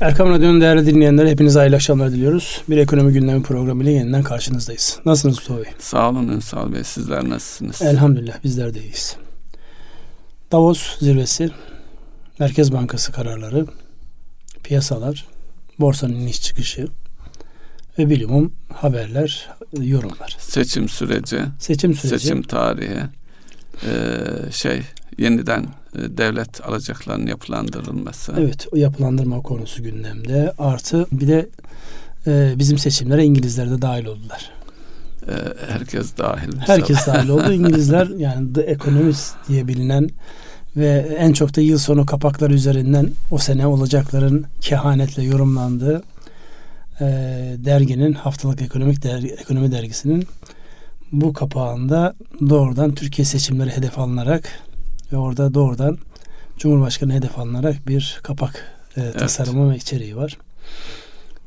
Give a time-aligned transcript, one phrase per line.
[0.00, 2.62] Erkam Radyo'nun değerli dinleyenleri hepinize hayırlı akşamlar diliyoruz.
[2.68, 4.98] Bir ekonomi gündemi programıyla yeniden karşınızdayız.
[5.04, 5.72] Nasılsınız Mustafa Bey?
[5.78, 6.84] Sağ olun Ünsal Bey.
[6.84, 7.82] Sizler nasılsınız?
[7.82, 9.16] Elhamdülillah bizler de iyiyiz.
[10.52, 11.50] Davos zirvesi,
[12.38, 13.66] Merkez Bankası kararları,
[14.64, 15.26] piyasalar,
[15.78, 16.88] borsanın iniş çıkışı
[17.98, 19.48] ve bilimum haberler,
[19.80, 20.36] yorumlar.
[20.40, 23.00] Seçim süreci, seçim süreci, seçim tarihi,
[23.86, 23.92] e,
[24.52, 24.82] şey
[25.18, 28.32] yeniden e, devlet alacaklarının yapılandırılması.
[28.38, 30.52] Evet, o yapılandırma konusu gündemde.
[30.58, 31.48] Artı bir de
[32.26, 34.50] e, bizim seçimlere İngilizler de dahil oldular.
[35.28, 35.34] E,
[35.72, 36.52] herkes dahil.
[36.58, 37.52] Herkes dahil oldu.
[37.52, 40.10] İngilizler yani The Economist diye bilinen
[40.76, 46.02] ve en çok da yıl sonu kapaklar üzerinden o sene olacakların kehanetle yorumlandığı
[47.00, 47.04] e,
[47.58, 50.26] derginin haftalık ekonomik dergi, ekonomi dergisinin
[51.12, 52.14] bu kapağında
[52.48, 54.48] doğrudan Türkiye seçimleri hedef alınarak
[55.12, 55.98] ve orada doğrudan
[56.58, 58.64] Cumhurbaşkanı hedef alınarak bir kapak
[58.96, 59.18] e, evet.
[59.18, 60.38] tasarımı ve içeriği var.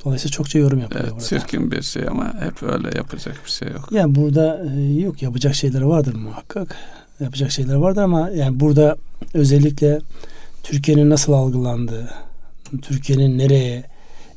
[0.06, 1.26] Dolayısıyla çokça yorum yapıyor evet, burada.
[1.26, 3.90] Çirkin bir şey ama hep öyle yapacak bir şey yok.
[3.92, 6.76] Yani burada e, yok yapacak şeyler vardır muhakkak.
[7.20, 8.98] Yapacak şeyler vardır ama yani burada
[9.34, 10.00] özellikle
[10.64, 12.10] Türkiye'nin nasıl algılandığı,
[12.82, 13.84] Türkiye'nin nereye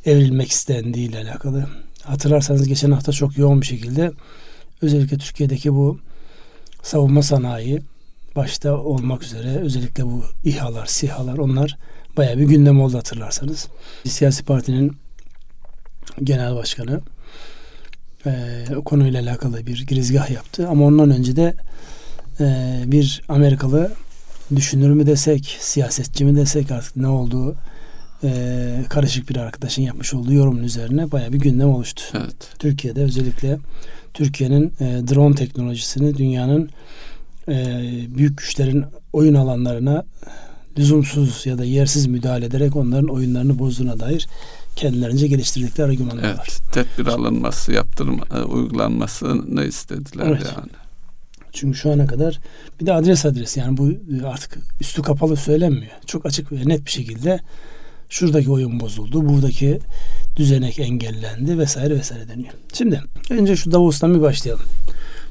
[0.04, 1.66] evrilmek istendiği ile alakalı.
[2.02, 4.12] Hatırlarsanız geçen hafta çok yoğun bir şekilde
[4.82, 5.98] özellikle Türkiye'deki bu
[6.82, 7.82] savunma sanayi
[8.36, 11.78] başta olmak üzere özellikle bu İHA'lar, SİHA'lar onlar
[12.16, 13.68] bayağı bir gündem oldu hatırlarsanız.
[14.04, 14.96] Bir siyasi partinin
[16.22, 17.00] genel başkanı
[18.26, 20.68] e, o konuyla alakalı bir girizgah yaptı.
[20.68, 21.54] Ama ondan önce de
[22.40, 23.92] e, bir Amerikalı
[24.56, 27.56] düşünür mü desek, siyasetçi mi desek artık ne olduğu
[28.24, 32.02] e, karışık bir arkadaşın yapmış olduğu yorumun üzerine bayağı bir gündem oluştu.
[32.14, 32.36] Evet.
[32.58, 33.58] Türkiye'de özellikle
[34.14, 36.70] Türkiye'nin e, drone teknolojisini dünyanın
[37.48, 37.54] e,
[38.08, 40.04] büyük güçlerin oyun alanlarına
[40.78, 44.28] lüzumsuz ya da yersiz müdahale ederek onların oyunlarını bozduğuna dair
[44.76, 46.48] kendilerince geliştirdikleri argümanlar evet, var.
[46.72, 50.52] Tedbir alınması, yaptırma, e, uygulanmasını istediler evet.
[50.56, 50.70] yani.
[51.52, 52.40] Çünkü şu ana kadar
[52.80, 53.92] bir de adres adres yani bu
[54.28, 55.92] artık üstü kapalı söylenmiyor.
[56.06, 57.40] Çok açık ve net bir şekilde
[58.08, 59.78] şuradaki oyun bozuldu, buradaki
[60.36, 62.52] düzenek engellendi vesaire vesaire deniyor.
[62.72, 64.64] Şimdi önce şu Davos'tan bir başlayalım.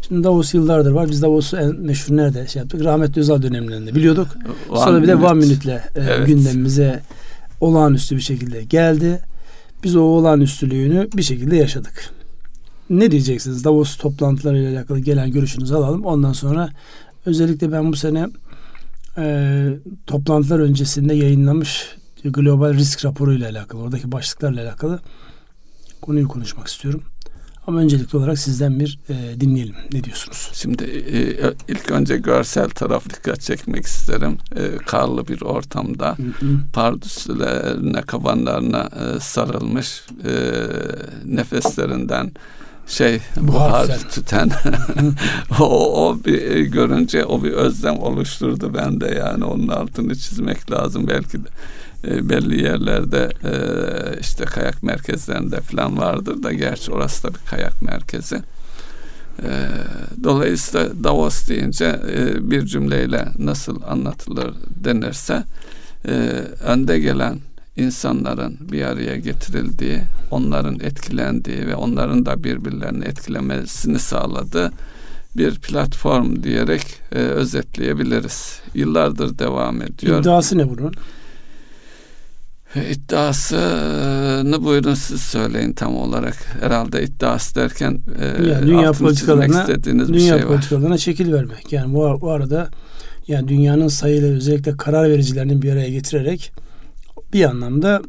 [0.08, 1.10] Şimdi Davos yıllardır var.
[1.10, 2.84] Biz Davos'u en meşhur nerede şey yaptık?
[2.84, 4.28] Rahmetli Özal dönemlerinde biliyorduk.
[4.70, 6.28] One Sonra bir de One Minute'le e, evet.
[6.28, 7.02] gündemimize
[7.62, 9.20] olağanüstü bir şekilde geldi.
[9.84, 12.10] Biz o olağanüstülüğünü bir şekilde yaşadık.
[12.90, 13.64] Ne diyeceksiniz?
[13.64, 16.06] Davos toplantılarıyla alakalı gelen görüşünüzü alalım.
[16.06, 16.70] Ondan sonra
[17.26, 18.28] özellikle ben bu sene
[19.18, 19.68] e,
[20.08, 25.00] toplantılar öncesinde yayınlamış global risk raporu ile alakalı, oradaki başlıklarla alakalı
[26.02, 27.04] konuyu konuşmak istiyorum.
[27.68, 29.76] Ama öncelikli olarak sizden bir e, dinleyelim.
[29.94, 30.50] Ne diyorsunuz?
[30.54, 34.38] Şimdi e, ilk önce görsel taraf dikkat çekmek isterim.
[34.56, 36.18] E, karlı bir ortamda
[36.74, 40.34] pardüsülerine, kabanlarına e, sarılmış e,
[41.26, 42.32] nefeslerinden
[42.88, 44.52] şey buhar, buhar tüten
[45.60, 49.46] o, o bir görünce o bir özlem oluşturdu bende yani.
[49.46, 51.08] Onun altını çizmek lazım.
[51.08, 51.48] Belki de
[52.08, 53.54] e, belli yerlerde e,
[54.20, 56.54] işte kayak merkezlerinde falan vardır da.
[56.54, 58.42] Gerçi orası da bir kayak merkezi.
[59.44, 59.50] E,
[60.24, 65.44] dolayısıyla Davos deyince e, bir cümleyle nasıl anlatılır denirse
[66.08, 66.12] e,
[66.64, 67.40] önde gelen
[67.78, 70.00] insanların bir araya getirildiği,
[70.32, 74.72] onların etkilendiği ve onların da birbirlerini etkilemesini sağladığı
[75.38, 76.82] bir platform diyerek
[77.12, 78.60] e, özetleyebiliriz.
[78.74, 80.22] Yıllardır devam ediyor.
[80.22, 80.94] İddiası ne bunun?
[82.92, 86.36] İddiasını buyurun siz söyleyin tam olarak.
[86.60, 90.56] Herhalde iddiası derken e, yani dünya politikalarına istediğiniz dünya bir şey var.
[90.56, 91.74] politikalarına şekil vermek.
[91.74, 92.70] Yani bu, bu arada
[93.28, 96.52] yani dünyanın sayılı özellikle karar vericilerinin bir araya getirerek
[97.34, 98.02] bir anlamda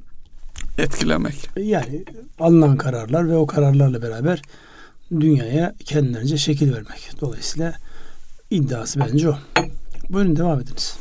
[0.79, 1.51] etkilemek.
[1.57, 2.05] Yani
[2.39, 4.43] alınan kararlar ve o kararlarla beraber
[5.11, 7.11] dünyaya kendilerince şekil vermek.
[7.21, 7.75] Dolayısıyla
[8.51, 9.39] iddiası bence o.
[10.11, 10.97] Buyurun devam ediniz.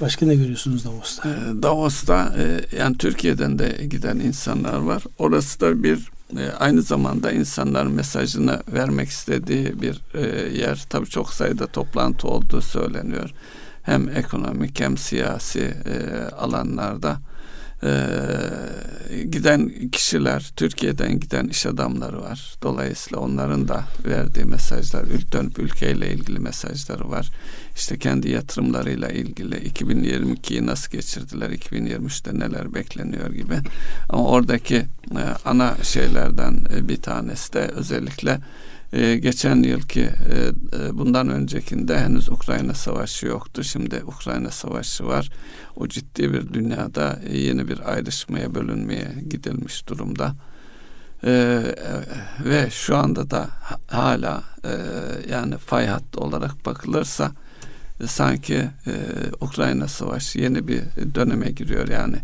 [0.00, 1.28] Başka ne görüyorsunuz Davos'ta?
[1.28, 5.02] Ee, Davos'ta e, yani Türkiye'den de giden insanlar var.
[5.18, 10.20] Orası da bir e, aynı zamanda insanların mesajını vermek istediği bir e,
[10.58, 10.84] yer.
[10.90, 13.30] Tabii çok sayıda toplantı olduğu söyleniyor.
[13.88, 15.74] Hem ekonomik hem siyasi
[16.38, 17.20] alanlarda
[19.30, 22.54] giden kişiler, Türkiye'den giden iş adamları var.
[22.62, 27.30] Dolayısıyla onların da verdiği mesajlar, dönüp ülkeyle ilgili mesajları var
[27.78, 33.58] işte kendi yatırımlarıyla ilgili 2022'yi nasıl geçirdiler, 2023'te neler bekleniyor gibi.
[34.08, 38.40] Ama oradaki e, ana şeylerden e, bir tanesi de özellikle
[38.92, 40.10] e, geçen yılki e,
[40.78, 43.64] e, bundan öncekinde henüz Ukrayna Savaşı yoktu.
[43.64, 45.30] Şimdi Ukrayna Savaşı var.
[45.76, 50.34] O ciddi bir dünyada e, yeni bir ayrışmaya bölünmeye gidilmiş durumda.
[51.24, 51.62] E,
[52.44, 53.48] ve şu anda da
[53.86, 54.72] hala e,
[55.30, 57.32] yani fay hattı olarak bakılırsa
[58.00, 58.54] e, sanki
[58.86, 58.92] e,
[59.40, 60.82] Ukrayna Savaşı yeni bir
[61.14, 62.16] döneme giriyor yani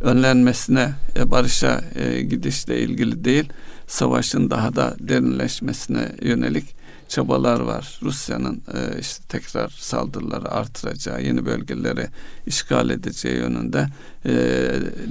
[0.00, 3.52] önlenmesine e, barışa e, gidişle ilgili değil
[3.92, 6.64] savaşın daha da derinleşmesine yönelik
[7.08, 7.98] çabalar var.
[8.02, 12.06] Rusya'nın e, işte tekrar saldırıları artıracağı, yeni bölgeleri
[12.46, 13.86] işgal edeceği yönünde.
[14.26, 14.34] E,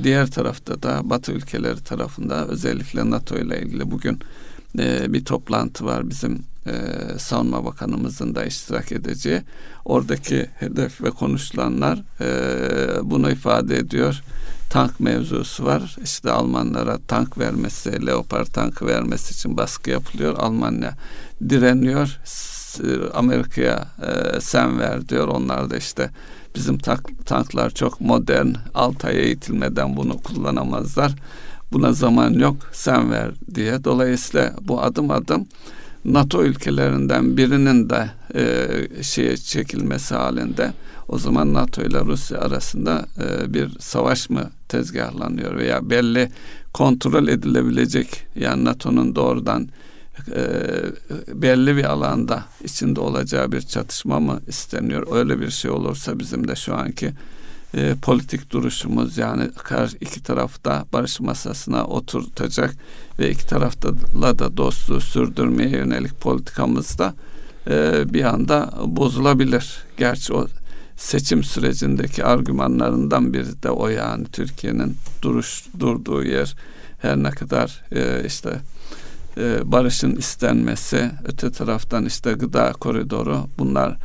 [0.03, 4.19] diğer tarafta da Batı ülkeleri tarafında özellikle NATO ile ilgili bugün
[4.79, 6.73] e, bir toplantı var bizim e,
[7.17, 9.41] Savunma Bakanımızın da iştirak edeceği.
[9.85, 14.21] Oradaki hedef ve konuşulanlar e, bunu ifade ediyor
[14.71, 15.95] tank mevzusu var.
[16.03, 20.37] İşte Almanlara tank vermesi, Leopard tankı vermesi için baskı yapılıyor.
[20.37, 20.93] Almanya
[21.49, 22.19] direniyor.
[23.13, 25.27] Amerika'ya e, sen ver diyor.
[25.27, 26.09] Onlar da işte
[26.55, 28.47] bizim tank, tanklar çok modern.
[28.73, 31.15] Altı ay eğitilmeden bunu kullanamazlar.
[31.71, 33.83] Buna zaman yok sen ver diye.
[33.83, 35.47] Dolayısıyla bu adım adım
[36.05, 40.73] NATO ülkelerinden birinin de e, şeye çekilmesi halinde
[41.11, 46.31] o zaman NATO ile Rusya arasında e, bir savaş mı tezgahlanıyor veya belli
[46.73, 49.69] kontrol edilebilecek yani NATO'nun doğrudan
[50.35, 50.43] e,
[51.27, 55.07] belli bir alanda içinde olacağı bir çatışma mı isteniyor?
[55.11, 57.13] Öyle bir şey olursa bizim de şu anki
[57.73, 62.75] e, politik duruşumuz yani karşı iki tarafta barış masasına oturtacak
[63.19, 63.89] ve iki tarafta
[64.39, 67.13] da dostluğu sürdürmeye yönelik politikamızda
[67.69, 69.83] e, bir anda bozulabilir.
[69.97, 70.47] Gerçi o
[71.01, 76.55] seçim sürecindeki argümanlarından biri de o yani Türkiye'nin duruş durduğu yer
[76.99, 78.59] her ne kadar e, işte
[79.37, 83.97] e, barışın istenmesi öte taraftan işte gıda koridoru bunlar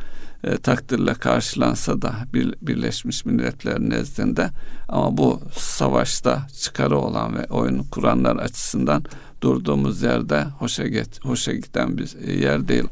[0.43, 4.49] e, takdirle karşılansa da bir, Birleşmiş Milletler nezdinde
[4.89, 9.03] ama bu savaşta çıkarı olan ve oyun kuranlar açısından
[9.41, 12.87] durduğumuz yerde hoşa, get, hoşa giden bir yer değil.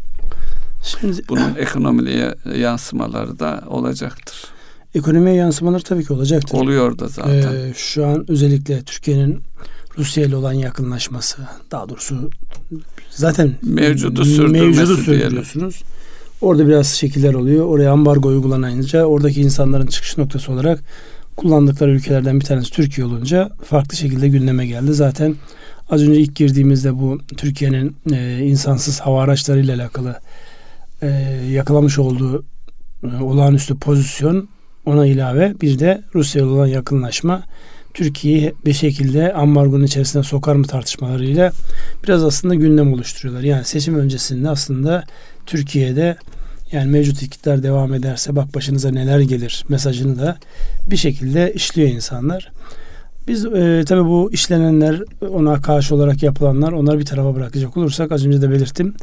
[0.86, 4.44] Şimdi, Bunun ekonomiye yansımaları da olacaktır.
[4.96, 6.58] Ekonomiye yansımaları tabii ki olacaktır.
[6.58, 7.54] Oluyor da zaten.
[7.54, 9.42] Ee, şu an özellikle Türkiye'nin
[9.98, 11.38] Rusya ile olan yakınlaşması,
[11.72, 12.30] daha doğrusu
[13.10, 15.74] zaten mevcudu sürdürmesi mevcudu sürdürüyorsunuz.
[15.74, 15.96] Diyelim.
[16.42, 17.66] Orada biraz şekiller oluyor.
[17.66, 20.84] Oraya ambargo uygulanınca oradaki insanların çıkış noktası olarak
[21.36, 24.94] kullandıkları ülkelerden bir tanesi Türkiye olunca farklı şekilde gündeme geldi.
[24.94, 25.36] Zaten
[25.90, 30.16] az önce ilk girdiğimizde bu Türkiye'nin e, insansız hava araçlarıyla alakalı
[31.02, 31.08] e,
[31.52, 32.46] yakalamış olduğu
[33.04, 34.50] e, olağanüstü pozisyon
[34.86, 37.44] ona ilave bir de Rusya ile olan yakınlaşma
[37.94, 41.52] Türkiye'yi bir şekilde ambargonun içerisine sokar mı tartışmalarıyla
[42.04, 43.44] biraz aslında gündem oluşturuyorlar.
[43.44, 45.04] Yani seçim öncesinde aslında
[45.46, 46.18] Türkiye'de
[46.72, 50.38] yani mevcut iktidar devam ederse bak başınıza neler gelir mesajını da
[50.92, 52.52] bir şekilde işliyor insanlar.
[53.28, 58.26] Biz e, tabi bu işlenenler ona karşı olarak yapılanlar onları bir tarafa bırakacak olursak az
[58.26, 58.94] önce de belirttim.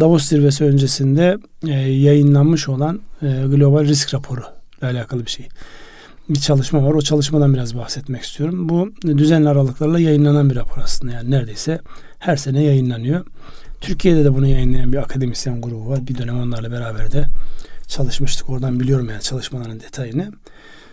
[0.00, 4.42] Davos zirvesi öncesinde e, yayınlanmış olan e, global risk raporu
[4.78, 5.48] ile alakalı bir şey.
[6.28, 6.94] Bir çalışma var.
[6.94, 8.68] O çalışmadan biraz bahsetmek istiyorum.
[8.68, 11.12] Bu düzenli aralıklarla yayınlanan bir rapor aslında.
[11.12, 11.80] Yani neredeyse
[12.18, 13.26] her sene yayınlanıyor.
[13.80, 16.06] Türkiye'de de bunu yayınlayan bir akademisyen grubu var.
[16.06, 17.26] Bir dönem onlarla beraber de
[17.86, 18.50] çalışmıştık.
[18.50, 20.32] Oradan biliyorum yani çalışmaların detayını.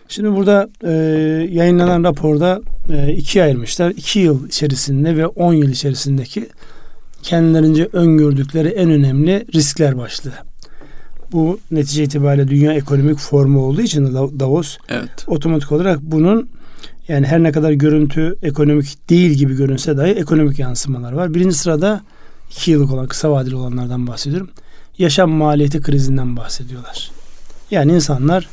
[0.08, 0.92] Şimdi burada e,
[1.52, 3.90] yayınlanan raporda e, ikiye ayırmışlar.
[3.90, 6.50] İki yıl içerisinde ve on yıl içerisindeki
[7.24, 10.34] kendilerince öngördükleri en önemli riskler başlığı.
[11.32, 15.10] Bu netice itibariyle dünya ekonomik formu olduğu için Davos evet.
[15.28, 16.50] otomatik olarak bunun
[17.08, 21.34] yani her ne kadar görüntü ekonomik değil gibi görünse dahi ekonomik yansımalar var.
[21.34, 22.02] Birinci sırada
[22.52, 24.50] iki yıllık olan kısa vadeli olanlardan bahsediyorum.
[24.98, 27.12] Yaşam maliyeti krizinden bahsediyorlar.
[27.72, 28.48] Yani insanlar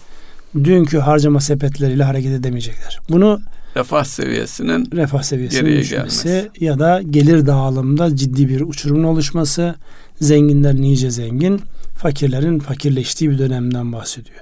[0.65, 3.01] dünkü harcama sepetleriyle hareket edemeyecekler.
[3.11, 3.41] Bunu
[3.77, 6.51] refah seviyesinin refah seviyesinin düşmesi gelmesi.
[6.61, 9.75] ya da gelir dağılımında ciddi bir uçurumun oluşması,
[10.21, 11.61] zenginler nice zengin,
[11.97, 14.41] fakirlerin fakirleştiği bir dönemden bahsediyor.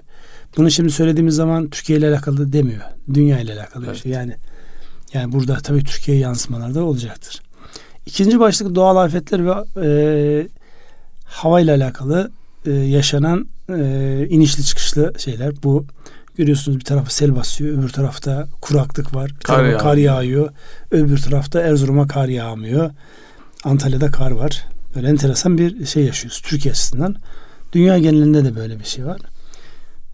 [0.56, 2.82] Bunu şimdi söylediğimiz zaman Türkiye ile alakalı demiyor.
[3.14, 3.94] Dünya ile alakalı evet.
[3.94, 4.12] bir şey.
[4.12, 4.36] Yani
[5.14, 7.42] yani burada tabii Türkiye yansımalar da olacaktır.
[8.06, 9.52] İkinci başlık doğal afetler ve
[9.86, 10.48] e,
[11.24, 12.30] hava ile alakalı
[12.66, 15.62] e, yaşanan e, inişli çıkışlı şeyler.
[15.62, 15.86] Bu
[16.36, 19.30] görüyorsunuz bir tarafı sel basıyor, öbür tarafta kuraklık var.
[19.30, 20.50] Bir kar, kar yağıyor.
[20.90, 22.90] Öbür tarafta Erzurum'a kar yağmıyor.
[23.64, 24.66] Antalya'da kar var.
[24.94, 27.16] Böyle enteresan bir şey yaşıyoruz Türkiye açısından.
[27.72, 29.18] Dünya genelinde de böyle bir şey var.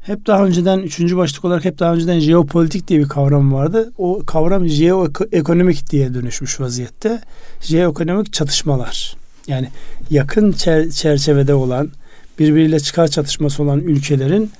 [0.03, 3.93] Hep daha önceden üçüncü başlık olarak hep daha önceden jeopolitik diye bir kavram vardı.
[3.99, 7.21] O kavram jeoekonomik diye dönüşmüş vaziyette.
[7.61, 9.17] Jeoekonomik çatışmalar.
[9.47, 9.69] Yani
[10.11, 10.53] yakın
[10.91, 11.91] çerçevede olan
[12.39, 14.51] birbiriyle çıkar çatışması olan ülkelerin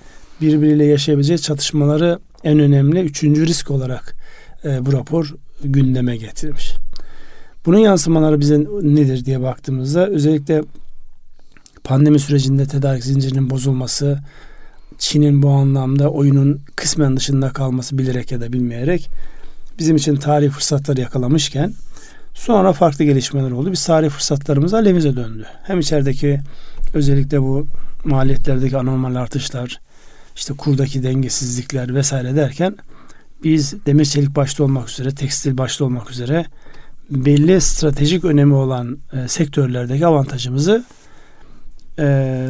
[0.41, 4.17] birbiriyle yaşayabileceği çatışmaları en önemli üçüncü risk olarak
[4.65, 6.75] e, bu rapor gündeme getirmiş.
[7.67, 10.63] Bunun yansımaları bize nedir diye baktığımızda özellikle
[11.85, 14.19] pandemi sürecinde tedarik zincirinin bozulması,
[14.99, 19.11] Çin'in bu anlamda oyunun kısmen dışında kalması bilerek ya da bilmeyerek
[19.79, 21.75] bizim için tarih fırsatları yakalamışken
[22.35, 23.73] sonra farklı gelişmeler oldu.
[23.73, 25.47] Biz tarih fırsatlarımız alevimize döndü.
[25.63, 26.41] Hem içerideki
[26.95, 27.67] özellikle bu
[28.05, 29.81] maliyetlerdeki anormal artışlar,
[30.39, 32.77] işte kurdaki dengesizlikler vesaire derken
[33.45, 36.47] biz demir çelik başta olmak üzere, tekstil başta olmak üzere
[37.11, 40.85] belli stratejik önemi olan e, sektörlerdeki avantajımızı
[41.99, 42.05] e,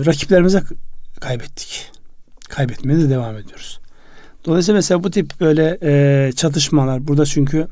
[0.07, 0.63] rakiplerimize
[1.21, 1.91] kaybettik.
[2.49, 3.81] Kaybetmeye de devam ediyoruz.
[4.45, 7.69] Dolayısıyla mesela bu tip böyle e, çatışmalar burada çünkü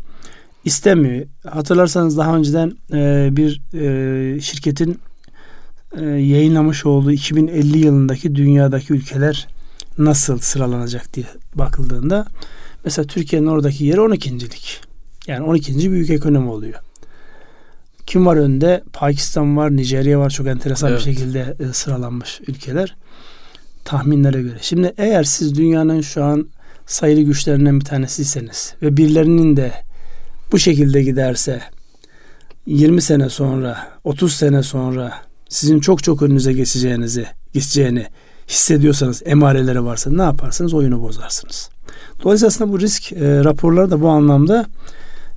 [0.64, 1.26] istemiyor.
[1.50, 5.00] Hatırlarsanız daha önceden e, bir e, şirketin
[6.00, 9.55] e, yayınlamış olduğu 2050 yılındaki dünyadaki ülkeler
[9.98, 12.26] nasıl sıralanacak diye bakıldığında
[12.84, 14.80] mesela Türkiye'nin oradaki yeri 12.lik.
[15.26, 15.92] Yani 12.
[15.92, 16.74] büyük ekonomi oluyor.
[18.06, 18.82] Kim var önde?
[18.92, 20.30] Pakistan var, Nijerya var.
[20.30, 20.98] Çok enteresan evet.
[20.98, 22.96] bir şekilde e, sıralanmış ülkeler.
[23.84, 24.58] Tahminlere göre.
[24.60, 26.48] Şimdi eğer siz dünyanın şu an
[26.86, 29.72] sayılı güçlerinden bir tanesiyseniz ve birilerinin de
[30.52, 31.60] bu şekilde giderse
[32.66, 35.14] 20 sene sonra, 30 sene sonra
[35.48, 38.06] sizin çok çok önünüze geçeceğinizi, geçeceğini
[38.48, 40.74] hissediyorsanız, emareleri varsa ne yaparsınız?
[40.74, 41.70] Oyunu bozarsınız.
[42.24, 44.66] Dolayısıyla aslında bu risk e, raporları da bu anlamda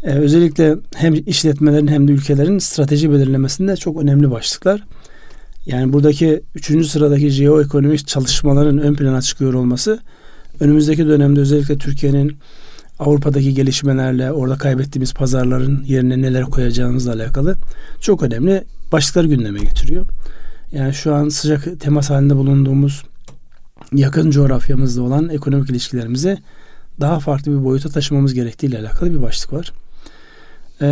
[0.03, 4.83] e, özellikle hem işletmelerin hem de ülkelerin strateji belirlemesinde çok önemli başlıklar.
[5.65, 9.99] Yani buradaki üçüncü sıradaki jeoekonomik çalışmaların ön plana çıkıyor olması
[10.59, 12.37] önümüzdeki dönemde özellikle Türkiye'nin
[12.99, 17.55] Avrupa'daki gelişmelerle orada kaybettiğimiz pazarların yerine neler koyacağımızla alakalı
[18.01, 20.05] çok önemli başlıkları gündeme getiriyor.
[20.71, 23.03] Yani şu an sıcak temas halinde bulunduğumuz
[23.93, 26.37] yakın coğrafyamızda olan ekonomik ilişkilerimizi
[26.99, 29.73] daha farklı bir boyuta taşımamız gerektiği ile alakalı bir başlık var.
[30.81, 30.85] E,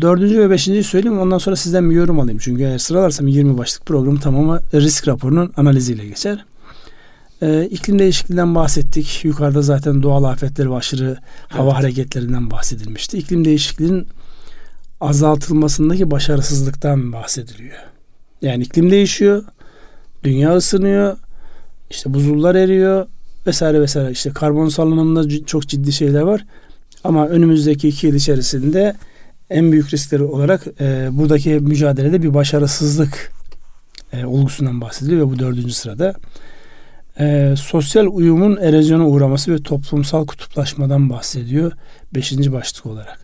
[0.00, 2.38] dördüncü ve beşinciyi söyleyeyim ondan sonra sizden bir yorum alayım.
[2.42, 6.44] Çünkü eğer sıralarsam 20 başlık programı tamamı risk raporunun analiziyle geçer.
[7.42, 9.24] E, iklim değişikliğinden bahsettik.
[9.24, 11.18] Yukarıda zaten doğal afetler ve aşırı evet.
[11.48, 13.18] hava hareketlerinden bahsedilmişti.
[13.18, 14.06] İklim değişikliğinin
[15.00, 17.93] azaltılmasındaki başarısızlıktan bahsediliyor.
[18.44, 19.44] Yani iklim değişiyor,
[20.24, 21.16] dünya ısınıyor,
[21.90, 23.06] işte buzullar eriyor
[23.46, 24.10] vesaire vesaire.
[24.10, 26.44] İşte karbon salınımında çok ciddi şeyler var.
[27.04, 28.94] Ama önümüzdeki iki yıl içerisinde
[29.50, 33.32] en büyük riskleri olarak e, buradaki mücadelede bir başarısızlık
[34.12, 36.14] e, olgusundan bahsediliyor ve bu dördüncü sırada.
[37.20, 41.72] E, sosyal uyumun erozyona uğraması ve toplumsal kutuplaşmadan bahsediyor
[42.14, 43.18] beşinci başlık olarak.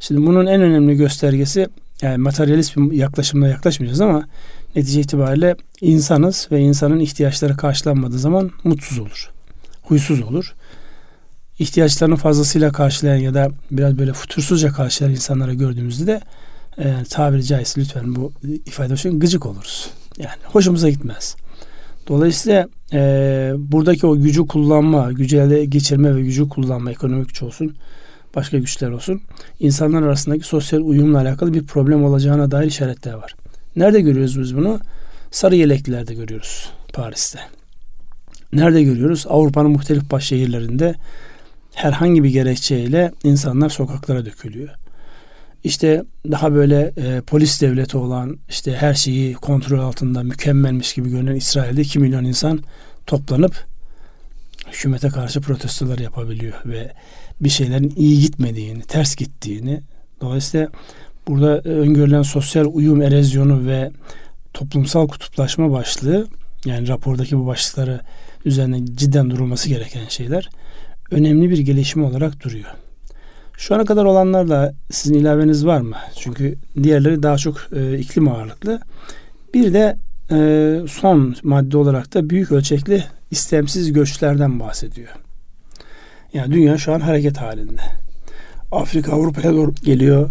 [0.00, 1.68] Şimdi bunun en önemli göstergesi
[2.02, 4.24] yani materyalist bir yaklaşımla yaklaşmayacağız ama
[4.76, 9.30] netice itibariyle insanız ve insanın ihtiyaçları karşılanmadığı zaman mutsuz olur.
[9.82, 10.54] Huysuz olur
[11.60, 16.20] ihtiyaçlarını fazlasıyla karşılayan ya da biraz böyle futursuzca karşılayan insanlara gördüğümüzde de
[16.78, 18.32] e, tabiri caizse lütfen bu
[18.66, 19.90] ifade için gıcık oluruz.
[20.18, 21.36] Yani hoşumuza gitmez.
[22.08, 27.76] Dolayısıyla e, buradaki o gücü kullanma, gücü ele geçirme ve gücü kullanma ekonomik güç olsun,
[28.36, 29.20] başka güçler olsun.
[29.60, 33.34] insanlar arasındaki sosyal uyumla alakalı bir problem olacağına dair işaretler var.
[33.76, 34.80] Nerede görüyoruz biz bunu?
[35.30, 37.40] Sarı yeleklilerde görüyoruz Paris'te.
[38.52, 39.26] Nerede görüyoruz?
[39.28, 40.94] Avrupa'nın muhtelif baş şehirlerinde
[41.74, 44.68] herhangi bir gerekçeyle insanlar sokaklara dökülüyor.
[45.64, 51.34] İşte daha böyle e, polis devleti olan işte her şeyi kontrol altında mükemmelmiş gibi görünen
[51.34, 52.60] İsrail'de 2 milyon insan
[53.06, 53.66] toplanıp
[54.72, 56.92] hükümete karşı protestolar yapabiliyor ve
[57.40, 59.80] bir şeylerin iyi gitmediğini, ters gittiğini
[60.20, 60.68] dolayısıyla
[61.30, 63.90] burada öngörülen sosyal uyum erozyonu ve
[64.54, 66.26] toplumsal kutuplaşma başlığı
[66.64, 68.00] yani rapordaki bu başlıkları
[68.44, 70.48] üzerine cidden durulması gereken şeyler
[71.10, 72.68] önemli bir gelişme olarak duruyor.
[73.56, 75.96] Şu ana kadar olanlarla sizin ilaveniz var mı?
[76.16, 78.80] Çünkü diğerleri daha çok e, iklim ağırlıklı.
[79.54, 79.96] Bir de
[80.30, 85.08] e, son madde olarak da büyük ölçekli istemsiz göçlerden bahsediyor.
[86.34, 87.82] Yani dünya şu an hareket halinde.
[88.72, 90.30] Afrika Avrupa'ya doğru geliyor.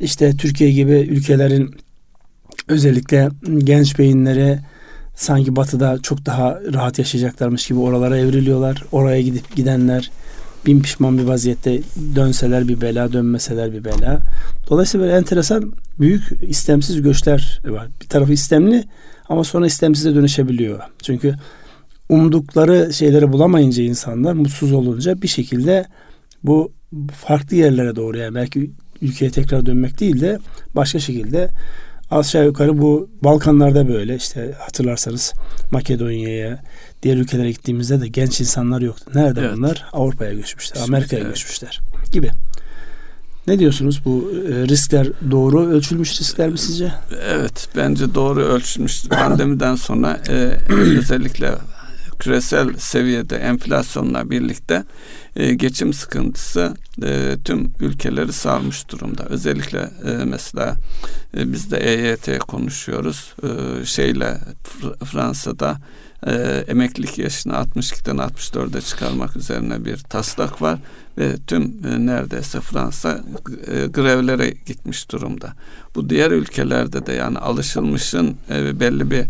[0.00, 1.74] İşte Türkiye gibi ülkelerin
[2.68, 4.58] özellikle genç beyinleri
[5.14, 8.84] sanki batıda çok daha rahat yaşayacaklarmış gibi oralara evriliyorlar.
[8.92, 10.10] Oraya gidip gidenler
[10.66, 11.80] bin pişman bir vaziyette
[12.16, 14.20] dönseler bir bela, dönmeseler bir bela.
[14.70, 17.88] Dolayısıyla böyle enteresan büyük istemsiz göçler var.
[18.02, 18.84] Bir tarafı istemli
[19.28, 20.80] ama sonra istemsize dönüşebiliyor.
[21.02, 21.34] Çünkü
[22.08, 25.86] umdukları şeyleri bulamayınca insanlar mutsuz olunca bir şekilde
[26.44, 26.72] bu
[27.12, 28.70] farklı yerlere doğru yani belki
[29.02, 30.38] ülkeye tekrar dönmek değil de
[30.74, 31.50] başka şekilde
[32.10, 35.34] aşağı yukarı bu Balkanlarda böyle işte hatırlarsanız
[35.70, 36.62] Makedonya'ya
[37.02, 39.10] diğer ülkelere gittiğimizde de genç insanlar yoktu.
[39.14, 39.56] Nerede evet.
[39.56, 39.84] bunlar?
[39.92, 41.34] Avrupa'ya göçmüşler, Amerika'ya evet.
[41.34, 41.80] göçmüşler
[42.12, 42.30] gibi.
[43.46, 46.92] Ne diyorsunuz bu e, riskler doğru ölçülmüş riskler mi sizce?
[47.28, 49.04] Evet bence doğru ölçülmüş.
[49.08, 50.32] Pandemiden sonra e,
[50.68, 51.50] özellikle
[52.18, 54.84] küresel seviyede enflasyonla birlikte
[55.36, 59.24] e, geçim sıkıntısı e, tüm ülkeleri sarmış durumda.
[59.24, 60.76] Özellikle e, mesela
[61.36, 63.34] e, biz de EYT konuşuyoruz.
[63.42, 64.38] E, şeyle
[65.04, 65.78] Fransa'da
[66.26, 66.32] e,
[66.68, 70.78] emeklilik yaşını 62'den 64'e çıkarmak üzerine bir taslak var
[71.18, 73.20] ve tüm e, neredeyse Fransa
[73.66, 75.52] e, grevlere gitmiş durumda.
[75.94, 79.24] Bu diğer ülkelerde de yani alışılmışın e, belli bir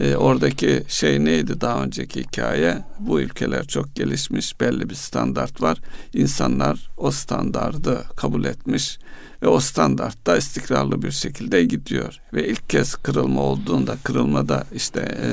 [0.00, 2.78] e, oradaki şey neydi daha önceki hikaye?
[2.98, 5.78] Bu ülkeler çok gelişmiş, belli bir standart var.
[6.14, 8.98] İnsanlar o standardı kabul etmiş
[9.42, 12.20] ve o standartta istikrarlı bir şekilde gidiyor.
[12.34, 15.28] Ve ilk kez kırılma olduğunda, kırılmada işte e,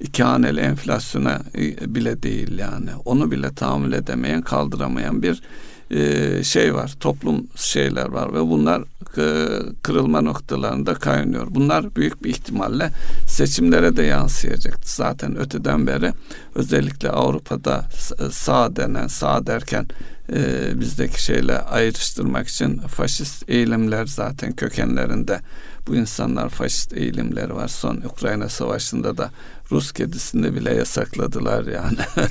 [0.00, 2.90] iki haneli enflasyona e, bile değil yani.
[3.04, 5.42] Onu bile tahammül edemeyen, kaldıramayan bir
[5.92, 8.82] e, şey var, toplum şeyler var ve bunlar
[9.18, 11.46] e, kırılma noktalarında kaynıyor.
[11.50, 12.90] Bunlar büyük bir ihtimalle
[13.26, 14.94] seçimlere de yansıyacaktı.
[14.94, 16.12] Zaten öteden beri
[16.54, 17.84] özellikle Avrupa'da
[18.30, 19.86] sağ denen, sağ derken
[20.74, 25.40] bizdeki şeyle ayrıştırmak için faşist eğilimler zaten kökenlerinde
[25.86, 27.68] bu insanlar faşist eğilimleri var.
[27.68, 29.30] Son Ukrayna Savaşı'nda da
[29.72, 31.98] Rus kedisini bile yasakladılar yani.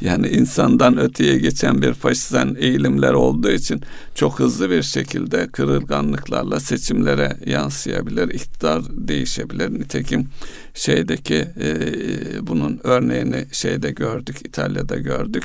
[0.00, 3.82] yani insandan öteye geçen bir faşizan eğilimler olduğu için
[4.14, 9.70] çok hızlı bir şekilde kırılganlıklarla seçimlere yansıyabilir, iktidar değişebilir.
[9.70, 10.28] Nitekim
[10.74, 11.76] şeydeki e,
[12.46, 15.44] bunun örneğini şeyde gördük, İtalya'da gördük.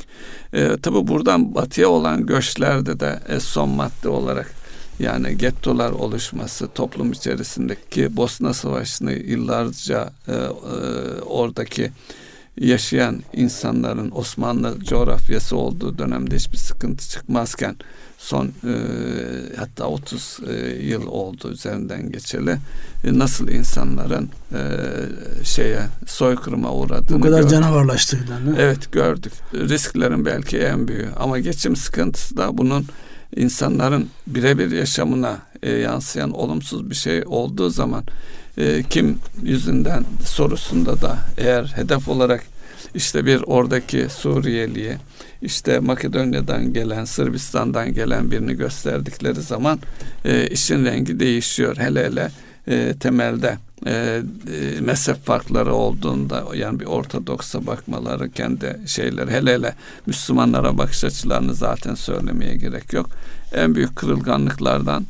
[0.52, 4.59] E, tabi buradan batıya olan göçlerde de e, son madde olarak
[5.00, 10.36] yani gettolar oluşması toplum içerisindeki Bosna Savaşı'nı yıllarca e, e,
[11.20, 11.90] oradaki
[12.60, 17.76] yaşayan insanların Osmanlı coğrafyası olduğu dönemde hiçbir sıkıntı çıkmazken
[18.18, 18.74] son e,
[19.56, 20.52] hatta 30 e,
[20.84, 22.56] yıl oldu üzerinden geçeli
[23.04, 24.60] e, nasıl insanların e,
[25.44, 27.50] şeye soykırıma uğradığını Bu kadar gördük.
[27.50, 28.56] canavarlaştığını.
[28.58, 29.32] Evet gördük.
[29.54, 32.86] Risklerin belki en büyüğü ama geçim sıkıntısı da bunun
[33.36, 38.04] insanların birebir yaşamına e, yansıyan olumsuz bir şey olduğu zaman
[38.58, 42.44] e, kim yüzünden sorusunda da eğer hedef olarak
[42.94, 44.98] işte bir oradaki Suriyeliye
[45.42, 49.78] işte Makedonya'dan gelen Sırbistan'dan gelen birini gösterdikleri zaman
[50.24, 51.76] e, işin rengi değişiyor.
[51.76, 52.30] Hele hele
[52.68, 59.74] e, temelde e, e, mezhep farkları olduğunda yani bir ortodoksa bakmaları kendi şeyler hele hele
[60.06, 63.10] Müslümanlara bakış açılarını zaten söylemeye gerek yok.
[63.52, 65.06] En büyük kırılganlıklardan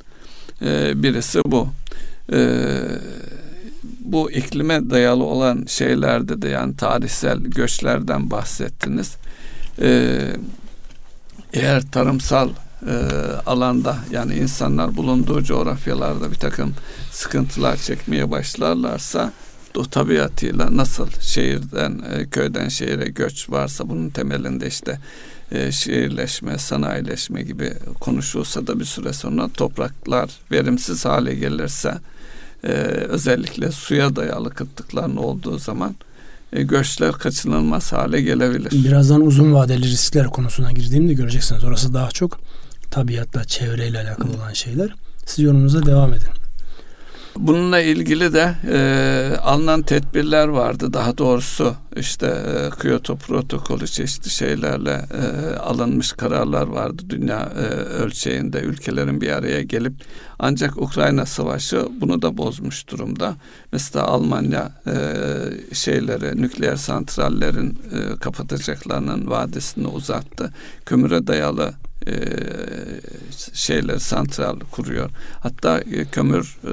[0.62, 1.68] e, birisi bu.
[2.32, 2.78] E,
[4.00, 9.16] bu iklime dayalı olan şeylerde de yani tarihsel göçlerden bahsettiniz.
[9.82, 10.20] E,
[11.52, 12.48] eğer tarımsal
[12.86, 12.94] e,
[13.46, 16.74] alanda yani insanlar bulunduğu coğrafyalarda bir takım
[17.20, 19.32] sıkıntılar çekmeye başlarlarsa
[19.76, 24.98] o tabiatıyla nasıl şehirden e, köyden şehire göç varsa bunun temelinde işte
[25.52, 31.98] e, şehirleşme, sanayileşme gibi konuşulsa da bir süre sonra topraklar verimsiz hale gelirse
[32.64, 32.72] e,
[33.08, 35.94] özellikle suya dayalı kıtlıkların olduğu zaman
[36.52, 38.84] göçler kaçınılmaz hale gelebilir.
[38.84, 41.64] Birazdan uzun vadeli riskler konusuna girdiğimde göreceksiniz.
[41.64, 42.40] Orası daha çok
[42.90, 44.94] tabiatla, çevreyle alakalı olan şeyler.
[45.26, 46.39] Siz yorumunuza devam edin.
[47.36, 50.92] Bununla ilgili de e, alınan tedbirler vardı.
[50.92, 58.60] Daha doğrusu işte e, Kyoto protokolü çeşitli şeylerle e, alınmış kararlar vardı dünya e, ölçeğinde
[58.60, 59.92] ülkelerin bir araya gelip
[60.38, 63.34] ancak Ukrayna savaşı bunu da bozmuş durumda.
[63.72, 64.94] Mesela Almanya e,
[65.74, 70.52] şeyleri nükleer santrallerin e, kapatacaklarının vadesini uzattı.
[70.86, 71.72] Kömüre dayalı
[72.06, 72.12] e,
[73.52, 75.10] şeyler santral kuruyor.
[75.40, 76.72] Hatta e, kömür e,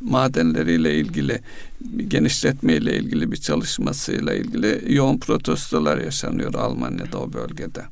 [0.00, 1.40] madenleriyle ilgili
[2.08, 7.84] genişletme ile ilgili bir çalışmasıyla ilgili yoğun protestolar yaşanıyor Almanya'da o bölgede.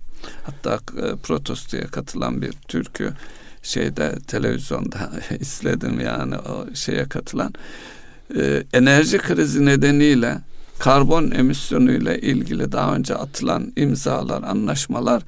[0.43, 3.12] Hatta e, protestoya katılan bir Türk'ü
[3.62, 7.55] şeyde televizyonda izledim yani o şeye katılan
[8.73, 10.40] enerji krizi nedeniyle
[10.79, 15.23] karbon emisyonu ile ilgili daha önce atılan imzalar, anlaşmalar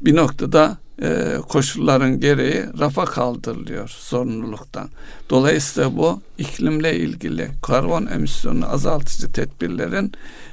[0.00, 4.88] bir noktada e, koşulların gereği rafa kaldırılıyor sorumluluktan.
[5.30, 10.12] Dolayısıyla bu iklimle ilgili karbon emisyonu azaltıcı tedbirlerin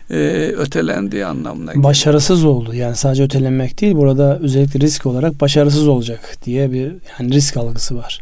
[0.10, 0.18] e,
[0.58, 1.84] ötelendiği anlamına geliyor.
[1.84, 2.74] Başarısız oldu.
[2.74, 7.98] Yani sadece ötelenmek değil burada özellikle risk olarak başarısız olacak diye bir yani risk algısı
[7.98, 8.22] var.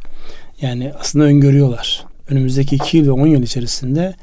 [0.61, 2.05] Yani aslında öngörüyorlar.
[2.29, 4.15] Önümüzdeki 2 yıl ve 10 yıl içerisinde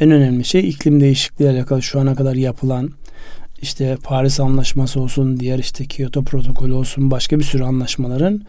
[0.00, 2.90] en önemli şey iklim değişikliği alakalı şu ana kadar yapılan
[3.66, 8.42] işte Paris Anlaşması olsun, diğer işte Kyoto protokolü olsun, başka bir sürü anlaşmaların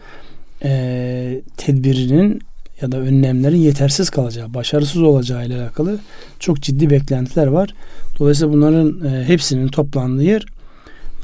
[0.62, 2.42] e, tedbirinin
[2.80, 5.98] ya da önlemlerin yetersiz kalacağı, başarısız olacağı ile alakalı
[6.38, 7.74] çok ciddi beklentiler var.
[8.18, 10.46] Dolayısıyla bunların e, hepsinin toplandığı yer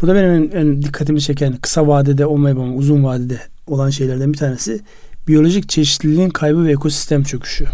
[0.03, 4.39] burada benim en, en dikkatimi çeken kısa vadede olmayıp ama uzun vadede olan şeylerden bir
[4.39, 4.81] tanesi
[5.29, 7.67] biyolojik çeşitliliğin kaybı ve ekosistem çöküşü.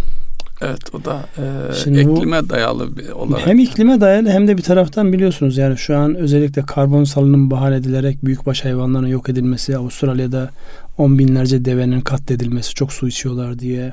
[0.63, 3.47] Evet o da e, Şimdi iklime bu, dayalı bir olarak.
[3.47, 7.77] Hem iklime dayalı hem de bir taraftan biliyorsunuz yani şu an özellikle karbon salınımı bahane
[7.77, 10.51] edilerek büyükbaş hayvanların yok edilmesi, Avustralya'da
[10.99, 13.93] on binlerce devenin katledilmesi, çok su içiyorlar diye.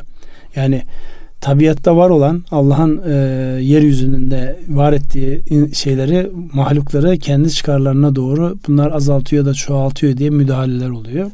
[0.55, 0.83] Yani
[1.41, 3.13] tabiatta var olan Allah'ın e,
[3.61, 11.31] yeryüzünde var ettiği şeyleri, mahlukları kendi çıkarlarına doğru bunlar azaltıyor da çoğaltıyor diye müdahaleler oluyor.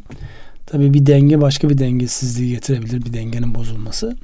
[0.65, 4.15] Tabii bir denge başka bir dengesizliği getirebilir, bir dengenin bozulması.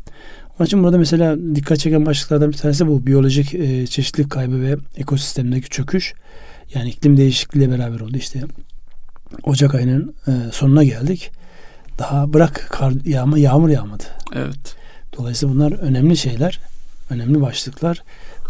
[0.59, 4.75] Onun için burada mesela dikkat çeken başlıklardan bir tanesi bu biyolojik e, çeşitlilik kaybı ve
[4.97, 6.13] ekosistemdeki çöküş.
[6.73, 8.17] Yani iklim değişikliğiyle beraber oldu.
[8.17, 8.41] İşte
[9.43, 11.31] Ocak ayının e, sonuna geldik.
[11.99, 14.03] Daha bırak kar yağma yağmur yağmadı.
[14.35, 14.75] Evet.
[15.17, 16.59] Dolayısıyla bunlar önemli şeyler,
[17.09, 18.03] önemli başlıklar.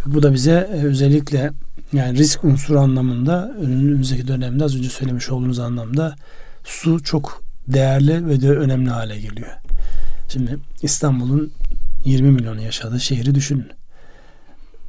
[0.05, 1.51] Bu da bize e, özellikle
[1.93, 6.15] yani risk unsuru anlamında önümüzdeki dönemde az önce söylemiş olduğunuz anlamda
[6.63, 9.51] su çok değerli ve de önemli hale geliyor.
[10.29, 11.51] Şimdi İstanbul'un
[12.05, 13.71] 20 milyonu yaşadığı şehri düşünün.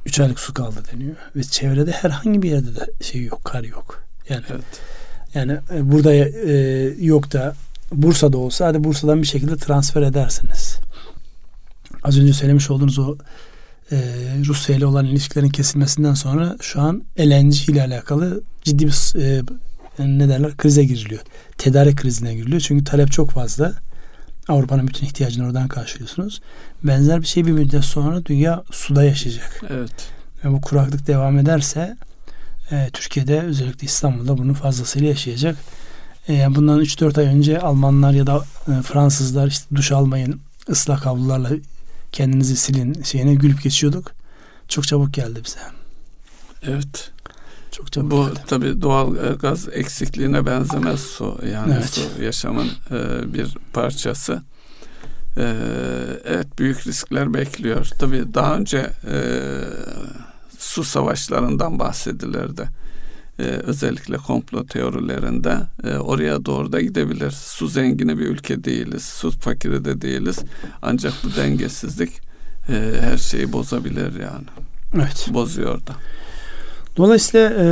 [0.05, 1.15] 3 aylık su kaldı deniyor.
[1.35, 4.03] Ve çevrede herhangi bir yerde de şey yok, kar yok.
[4.29, 4.63] Yani evet.
[5.33, 6.53] yani e, burada e,
[6.99, 7.55] yok da
[7.91, 10.77] Bursa'da olsa hadi Bursa'dan bir şekilde transfer edersiniz.
[12.03, 13.15] Az önce söylemiş olduğunuz o
[13.91, 13.97] e,
[14.45, 19.41] Rusya ile olan ilişkilerin kesilmesinden sonra şu an LNG ile alakalı ciddi bir e,
[19.99, 21.21] ne derler krize giriliyor.
[21.57, 22.61] Tedarik krizine giriliyor.
[22.61, 23.73] Çünkü talep çok fazla.
[24.47, 26.41] Avrupa'nın bütün ihtiyacını oradan karşılıyorsunuz.
[26.83, 29.61] Benzer bir şey bir müddet sonra dünya suda yaşayacak.
[29.69, 30.09] Evet.
[30.45, 31.97] Ve bu kuraklık devam ederse
[32.71, 35.57] e, Türkiye'de özellikle İstanbul'da bunu fazlasıyla yaşayacak.
[36.29, 41.49] E, bundan 3-4 ay önce Almanlar ya da e, Fransızlar işte duş almayın ıslak havlularla
[42.11, 44.11] kendinizi silin şeyine gülüp geçiyorduk.
[44.67, 45.59] Çok çabuk geldi bize.
[46.63, 47.11] Evet.
[47.71, 48.39] Çok çabuk Bu geldi.
[48.47, 51.39] tabii doğal e, gaz eksikliğine benzemez su.
[51.53, 51.89] Yani evet.
[51.89, 54.41] su yaşamın e, bir parçası.
[55.37, 55.55] E,
[56.25, 57.89] evet büyük riskler bekliyor.
[57.99, 59.15] Tabii daha önce e,
[60.57, 62.69] su savaşlarından bahsedilirdi.
[63.39, 67.31] Ee, özellikle komplo teorilerinde e, oraya doğru da gidebilir.
[67.31, 70.39] Su zengini bir ülke değiliz, su fakiri de değiliz.
[70.81, 72.21] Ancak bu dengesizlik
[72.69, 74.45] e, her şeyi bozabilir yani.
[74.95, 75.27] Evet.
[75.33, 75.93] Bozuyor da.
[76.97, 77.65] Dolayısıyla e,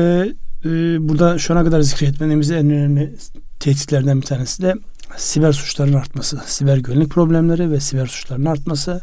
[0.66, 0.70] e,
[1.10, 3.16] burada şu ana kadar zikretmediğimiz en önemli
[3.60, 4.76] tehditlerden bir tanesi de
[5.18, 9.02] siber suçların artması, siber güvenlik problemleri ve siber suçların artması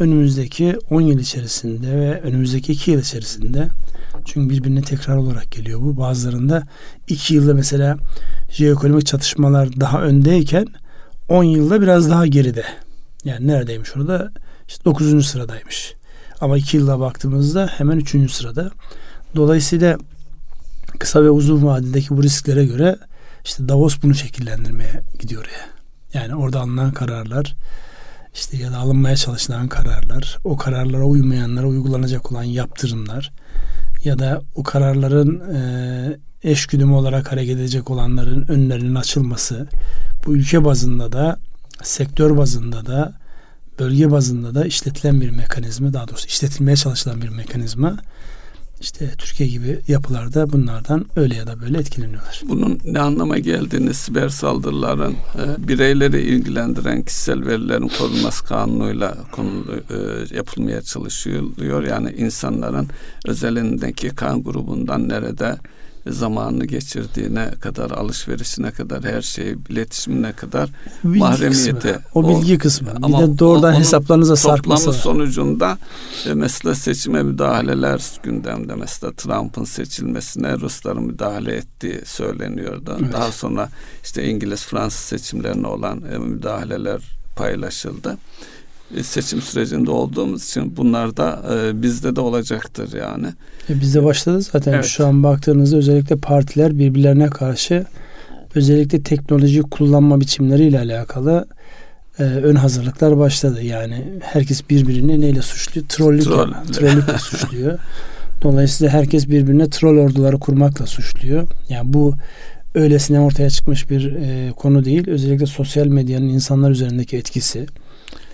[0.00, 3.68] önümüzdeki 10 yıl içerisinde ve önümüzdeki 2 yıl içerisinde
[4.24, 5.96] çünkü birbirine tekrar olarak geliyor bu.
[5.96, 6.62] Bazılarında
[7.08, 7.96] 2 yılda mesela
[8.50, 10.66] jeoekonomik çatışmalar daha öndeyken
[11.28, 12.64] 10 yılda biraz daha geride.
[13.24, 14.32] Yani neredeymiş orada?
[14.68, 15.26] İşte 9.
[15.26, 15.94] sıradaymış.
[16.40, 18.32] Ama 2 yılda baktığımızda hemen 3.
[18.32, 18.70] sırada.
[19.38, 19.98] Dolayısıyla
[20.98, 22.96] kısa ve uzun vadedeki bu risklere göre
[23.44, 25.66] işte Davos bunu şekillendirmeye gidiyor ya.
[26.20, 27.56] Yani orada alınan kararlar
[28.34, 33.32] işte ya da alınmaya çalışılan kararlar, o kararlara uymayanlara uygulanacak olan yaptırımlar
[34.04, 39.68] ya da o kararların e, eşgüdümü olarak hareket edecek olanların önlerinin açılması
[40.26, 41.38] bu ülke bazında da
[41.82, 43.12] sektör bazında da
[43.78, 47.98] bölge bazında da işletilen bir mekanizma daha doğrusu işletilmeye çalışılan bir mekanizma
[48.80, 52.42] işte Türkiye gibi yapılarda bunlardan öyle ya da böyle etkileniyorlar.
[52.48, 59.96] Bunun ne anlama geldiğini siber saldırıların e, bireyleri ilgilendiren kişisel verilerin korunması kanunuyla konulu, e,
[60.36, 61.82] yapılmaya çalışılıyor.
[61.82, 62.88] Yani insanların
[63.26, 65.56] özelindeki kan grubundan nerede
[66.06, 70.70] zamanını geçirdiğine kadar, alışverişine kadar, her şey, iletişimine kadar
[71.04, 71.80] bilgi mahremiyeti.
[71.80, 72.88] Kısmı, o bilgi o, kısmı.
[73.02, 74.84] Ama bir de doğrudan hesaplarınıza sarkması.
[74.84, 75.78] Toplamı sonucunda
[76.26, 78.74] e, mesela seçime müdahaleler gündemde.
[78.74, 82.96] Mesela Trump'ın seçilmesine Rusların müdahale ettiği söyleniyordu.
[83.00, 83.12] Evet.
[83.12, 83.68] Daha sonra
[84.04, 87.00] işte İngiliz, Fransız seçimlerine olan e, müdahaleler
[87.36, 88.18] paylaşıldı.
[88.96, 93.26] E, seçim sürecinde olduğumuz için bunlar da e, bizde de olacaktır yani.
[93.70, 94.84] E, bizde başladı zaten evet.
[94.84, 97.86] şu an baktığınızda özellikle partiler birbirlerine karşı
[98.54, 101.46] özellikle teknoloji kullanma biçimleriyle alakalı
[102.18, 103.62] e, ön hazırlıklar başladı.
[103.62, 105.86] Yani herkes birbirini neyle suçluyor?
[105.88, 106.52] Trollük, Troll.
[106.72, 107.78] trollükle suçluyor.
[108.42, 111.48] Dolayısıyla herkes birbirine troll orduları kurmakla suçluyor.
[111.68, 112.14] Yani bu
[112.74, 115.08] öylesine ortaya çıkmış bir e, konu değil.
[115.08, 117.66] Özellikle sosyal medyanın insanlar üzerindeki etkisi.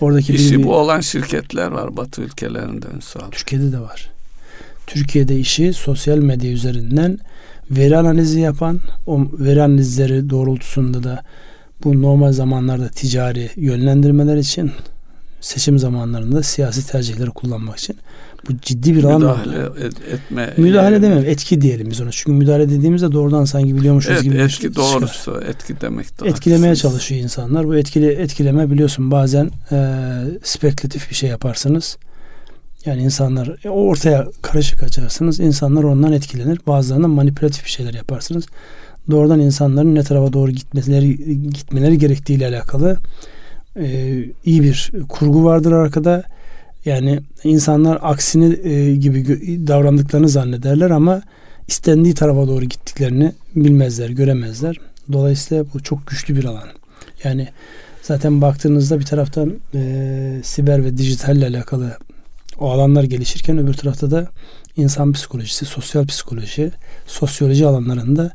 [0.01, 3.31] Oradaki İşi bir, bu olan şirketler var Batı ülkelerinde Ünsal.
[3.31, 4.09] Türkiye'de de var.
[4.87, 7.19] Türkiye'de işi sosyal medya üzerinden
[7.71, 11.23] veri analizi yapan, o veri analizleri doğrultusunda da
[11.83, 14.71] bu normal zamanlarda ticari yönlendirmeler için
[15.41, 17.97] seçim zamanlarında siyasi tercihleri kullanmak için
[18.49, 19.39] bu ciddi bir müdahale alan
[19.81, 22.11] et, etme müdahale demem etki diyelim biz ona.
[22.11, 25.41] Çünkü müdahale dediğimizde doğrudan sanki biliyormuşuz evet, gibi etki bir doğrusu çıkar.
[25.41, 26.93] etki demek daha etkilemeye haklısınız.
[26.93, 27.67] çalışıyor insanlar.
[27.67, 29.77] Bu etkili etkileme biliyorsun bazen e,
[30.43, 31.97] spekülatif bir şey yaparsınız.
[32.85, 35.39] Yani insanlar e, ortaya karışık açarsınız.
[35.39, 36.59] İnsanlar ondan etkilenir.
[36.67, 38.45] Bazılarından manipülatif bir şeyler yaparsınız.
[39.11, 41.17] Doğrudan insanların ne tarafa doğru gitmeleri
[41.49, 42.97] gitmeleri gerektiğiyle alakalı
[43.79, 46.23] e, iyi bir kurgu vardır arkada.
[46.85, 49.27] Yani insanlar aksini e, gibi
[49.67, 51.21] davrandıklarını zannederler ama
[51.67, 54.79] istendiği tarafa doğru gittiklerini bilmezler, göremezler.
[55.11, 56.67] Dolayısıyla bu çok güçlü bir alan.
[57.23, 57.47] Yani
[58.01, 61.97] zaten baktığınızda bir taraftan e, siber ve dijitalle alakalı
[62.59, 64.27] o alanlar gelişirken öbür tarafta da
[64.77, 66.71] insan psikolojisi, sosyal psikoloji,
[67.07, 68.31] sosyoloji alanlarında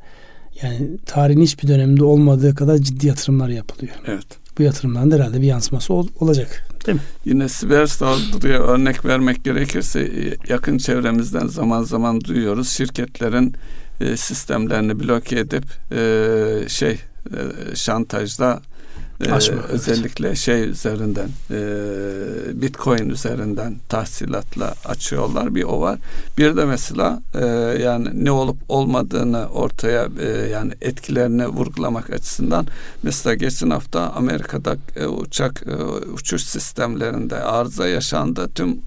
[0.62, 3.94] yani tarihin hiçbir döneminde olmadığı kadar ciddi yatırımlar yapılıyor.
[4.06, 4.26] Evet.
[4.58, 6.69] Bu yatırımların herhalde bir yansıması ol, olacak.
[6.86, 7.02] Değil mi?
[7.24, 12.68] Yine siber saldırıya örnek vermek gerekirse e, yakın çevremizden zaman zaman duyuyoruz.
[12.68, 13.54] Şirketlerin
[14.00, 18.62] e, sistemlerini bloke edip e, şey e, şantajla
[19.26, 20.38] ee, Aşma, özellikle evet.
[20.38, 25.98] şey üzerinden e, Bitcoin üzerinden tahsilatla açıyorlar bir o var.
[26.38, 27.44] Bir de mesela e,
[27.83, 32.66] yani ne olup olmadığını ortaya e, yani etkilerini vurgulamak açısından
[33.02, 38.50] mesela geçen hafta Amerika'da e, uçak e, uçuş sistemlerinde arıza yaşandı.
[38.54, 38.78] Tüm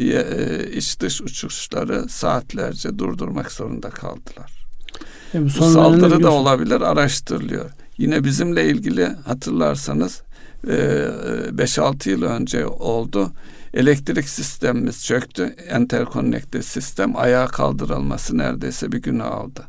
[0.00, 4.64] e, iç dış uçuşları saatlerce durdurmak zorunda kaldılar.
[5.34, 7.70] Bu, bu saldırı da olabilir araştırılıyor.
[7.98, 10.22] Yine bizimle ilgili hatırlarsanız
[10.64, 13.32] 5-6 e, yıl önce oldu.
[13.74, 15.42] Elektrik sistemimiz çöktü.
[15.68, 19.64] Enterkonnekte sistem ayağa kaldırılması neredeyse bir günü aldı.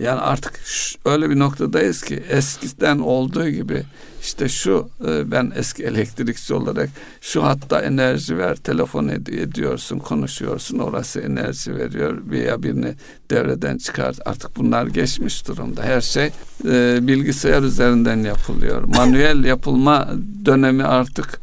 [0.00, 0.60] Yani artık
[1.04, 3.82] öyle bir noktadayız ki eskiden olduğu gibi
[4.22, 10.78] işte şu e, ben eski elektrikçi olarak şu hatta enerji ver telefon ed- ediyorsun konuşuyorsun
[10.78, 12.94] orası enerji veriyor veya birini
[13.30, 16.30] devreden çıkar artık bunlar geçmiş durumda her şey
[16.68, 20.08] e, bilgisayar üzerinden yapılıyor manuel yapılma
[20.44, 21.40] dönemi artık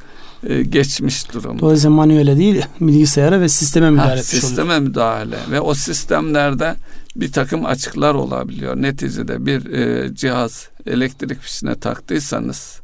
[0.47, 1.59] e, geçmiş durumda.
[1.59, 4.79] Dolayısıyla manuele değil bilgisayara ve sisteme müdahale ha, etmiş Sisteme oluyor.
[4.79, 6.75] müdahale ve o sistemlerde
[7.15, 8.75] bir takım açıklar olabiliyor.
[8.75, 12.81] Neticede bir e, cihaz elektrik fişine taktıysanız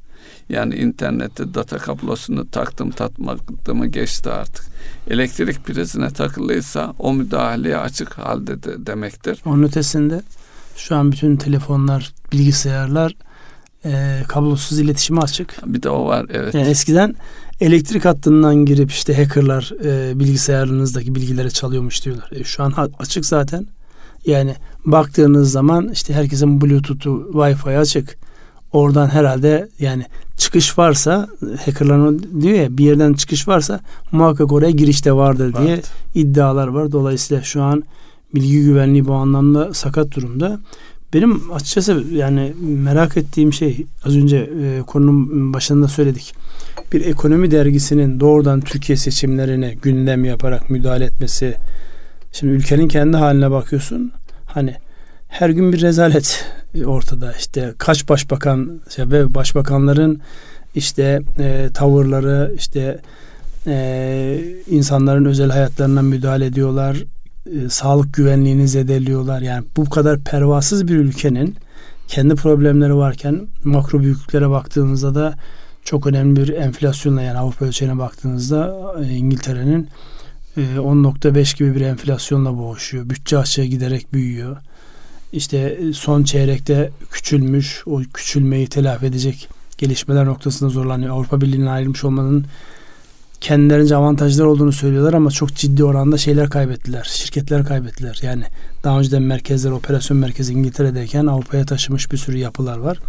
[0.50, 4.66] yani internette data kablosunu taktım tatmadımı geçti artık.
[5.10, 9.42] Elektrik prizine takılıysa o müdahaleye açık halde de demektir.
[9.46, 10.22] Onun ötesinde
[10.76, 13.16] şu an bütün telefonlar, bilgisayarlar
[13.86, 15.56] e, kablosuz iletişime açık.
[15.66, 16.54] Bir de o var evet.
[16.54, 17.16] Yani eskiden
[17.62, 22.32] elektrik hattından girip işte hackerlar e, bilgisayarınızdaki bilgileri çalıyormuş diyorlar.
[22.32, 23.68] E, şu an açık zaten.
[24.28, 28.18] Yani baktığınız zaman işte herkesin Bluetooth'u, Wi-Fi açık.
[28.72, 30.06] Oradan herhalde yani
[30.38, 31.28] çıkış varsa
[31.66, 33.80] hackerların diyor ya bir yerden çıkış varsa
[34.12, 35.92] muhakkak oraya girişte vardır diye evet.
[36.16, 36.92] iddialar var.
[36.92, 37.84] Dolayısıyla şu an
[38.36, 40.60] bilgi güvenliği bu anlamda sakat durumda.
[41.14, 46.34] Benim açıkçası yani merak ettiğim şey az önce e, konunun başında söyledik.
[46.94, 51.56] Bir ekonomi dergisinin doğrudan Türkiye seçimlerine gündem yaparak müdahale etmesi.
[52.40, 54.12] Şimdi ülkenin kendi haline bakıyorsun.
[54.46, 54.76] Hani
[55.28, 56.46] her gün bir rezalet
[56.86, 57.34] ortada.
[57.34, 60.22] İşte kaç başbakan ve başbakanların
[60.76, 63.00] işte e, tavırları işte
[63.68, 66.98] e, insanların özel hayatlarına müdahale ediyorlar
[67.46, 69.42] e, sağlık güvenliğini zedeliyorlar.
[69.42, 71.56] Yani bu kadar pervasız bir ülkenin
[72.08, 75.36] kendi problemleri varken makro büyüklüklere baktığınızda da
[75.84, 79.90] çok önemli bir enflasyonla yani Avrupa ölçeğine baktığınızda e, İngiltere'nin
[80.62, 83.10] 10.5 e, gibi bir enflasyonla boğuşuyor.
[83.10, 84.58] Bütçe açığı giderek büyüyor.
[85.34, 91.16] İşte son çeyrekte küçülmüş, o küçülmeyi telafi edecek gelişmeler noktasında zorlanıyor.
[91.16, 92.46] Avrupa Birliği'nin ayrılmış olmanın
[93.42, 97.04] kendilerince avantajlar olduğunu söylüyorlar ama çok ciddi oranda şeyler kaybettiler.
[97.04, 98.20] Şirketler kaybettiler.
[98.22, 98.44] Yani
[98.84, 103.00] daha önceden merkezler, operasyon merkezi İngiltere'deyken Avrupa'ya taşımış bir sürü yapılar var.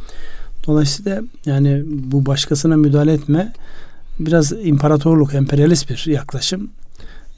[0.67, 3.53] Dolayısıyla yani bu başkasına müdahale etme
[4.19, 6.71] biraz imparatorluk, emperyalist bir yaklaşım.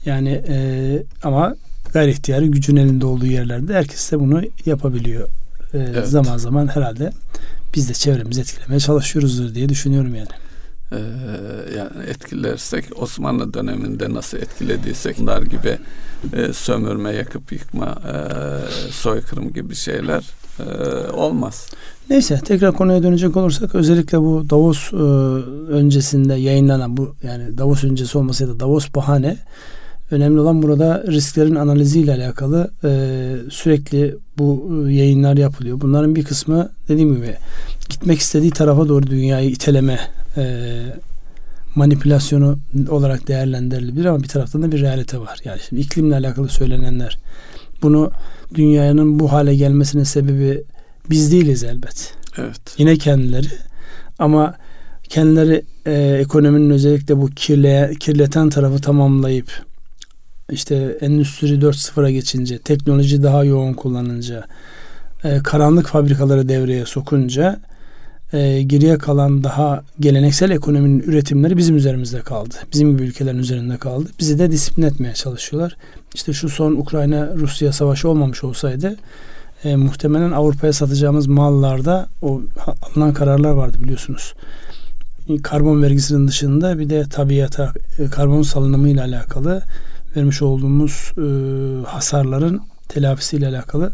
[0.05, 1.55] Yani e, ama
[1.93, 5.27] gayri ihtiyarı gücün elinde olduğu yerlerde herkes de bunu yapabiliyor.
[5.73, 6.07] E, evet.
[6.07, 7.11] Zaman zaman herhalde
[7.75, 10.27] biz de çevremizi etkilemeye çalışıyoruzdur diye düşünüyorum yani.
[10.91, 10.97] e,
[11.77, 15.77] yani etkilersek Osmanlı döneminde nasıl etkilediysek bunlar gibi
[16.33, 18.13] e, sömürme, yakıp yıkma, e,
[18.91, 20.23] soykırım gibi şeyler
[20.59, 20.63] e,
[21.11, 21.67] olmaz.
[22.09, 24.95] Neyse tekrar konuya dönecek olursak özellikle bu Davos e,
[25.71, 29.37] öncesinde yayınlanan bu yani Davos öncesi da Davos bahane
[30.11, 32.89] önemli olan burada risklerin analiziyle alakalı e,
[33.49, 35.81] sürekli bu e, yayınlar yapılıyor.
[35.81, 37.35] Bunların bir kısmı dediğim gibi
[37.89, 39.99] gitmek istediği tarafa doğru dünyayı iteleme
[40.37, 40.65] e,
[41.75, 45.39] manipülasyonu olarak değerlendirilebilir ama bir taraftan da bir realite var.
[45.43, 47.17] Yani şimdi iklimle alakalı söylenenler
[47.81, 48.11] bunu
[48.55, 50.63] dünyanın bu hale gelmesinin sebebi
[51.09, 52.13] biz değiliz elbet.
[52.37, 52.61] Evet.
[52.77, 53.47] Yine kendileri
[54.19, 54.55] ama
[55.03, 59.70] kendileri e, ekonominin özellikle bu kirle, kirleten tarafı tamamlayıp
[60.51, 64.45] işte Endüstri 4.0'a geçince, teknoloji daha yoğun kullanınca,
[65.23, 67.59] e, karanlık fabrikaları devreye sokunca
[68.33, 72.55] e, geriye kalan daha geleneksel ekonominin üretimleri bizim üzerimizde kaldı.
[72.73, 74.09] Bizim gibi ülkelerin üzerinde kaldı.
[74.19, 75.77] Bizi de disiplin etmeye çalışıyorlar.
[76.13, 78.95] İşte şu son Ukrayna-Rusya savaşı olmamış olsaydı
[79.63, 82.41] e, muhtemelen Avrupa'ya satacağımız mallarda o
[82.81, 84.33] alınan kararlar vardı biliyorsunuz.
[85.43, 89.63] Karbon vergisinin dışında bir de tabiata e, karbon salınımı ile alakalı
[90.15, 91.21] vermiş olduğumuz e,
[91.87, 93.91] hasarların telafisiyle alakalı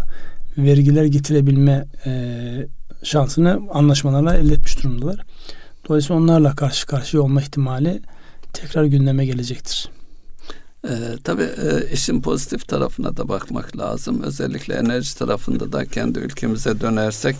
[0.57, 2.11] vergiler getirebilme e,
[3.03, 5.25] şansını anlaşmalarla elde etmiş durumdalar.
[5.89, 8.01] Dolayısıyla onlarla karşı karşıya olma ihtimali
[8.53, 9.89] tekrar gündeme gelecektir.
[10.85, 14.23] Ee, tabii e, işin pozitif tarafına da bakmak lazım.
[14.23, 17.35] Özellikle enerji tarafında da kendi ülkemize dönersek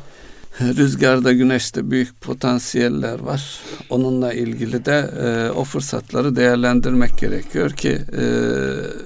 [0.62, 3.60] rüzgarda güneşte büyük potansiyeller var.
[3.90, 8.24] Onunla ilgili de e, o fırsatları değerlendirmek gerekiyor ki e,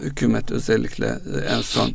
[0.02, 1.92] hükümet özellikle e, en son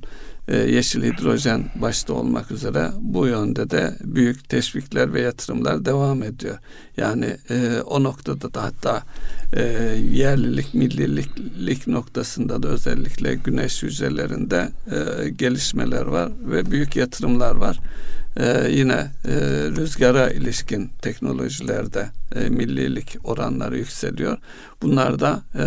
[0.49, 6.59] e, yeşil hidrojen başta olmak üzere bu yönde de büyük teşvikler ve yatırımlar devam ediyor.
[6.97, 9.03] Yani e, o noktada da hatta
[9.53, 9.63] e,
[10.13, 17.81] yerlilik, millilik noktasında da özellikle güneş hücrelerinde e, gelişmeler var ve büyük yatırımlar var.
[18.41, 19.35] Ee, yine e,
[19.77, 24.39] rüzgara ilişkin teknolojilerde e, millilik oranları yükseliyor.
[24.83, 25.65] Bunlar da e,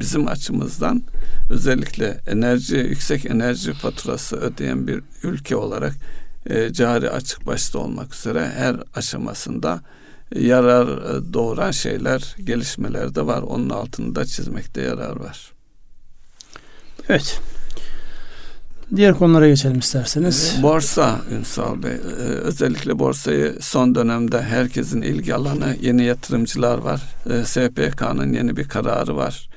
[0.00, 1.02] bizim açımızdan
[1.50, 5.92] özellikle enerji yüksek enerji faturası ödeyen bir ülke olarak
[6.46, 9.80] e, cari açık başta olmak üzere her aşamasında
[10.34, 13.42] yarar e, doğuran şeyler, gelişmeler de var.
[13.42, 15.52] Onun altını da çizmekte yarar var.
[17.08, 17.40] Evet.
[18.96, 20.58] Diğer konulara geçelim isterseniz.
[20.62, 21.92] Borsa Ünsal Bey.
[21.92, 27.02] Ee, özellikle borsayı son dönemde herkesin ilgi alanı yeni yatırımcılar var.
[27.30, 29.48] Ee, SPK'nın yeni bir kararı var.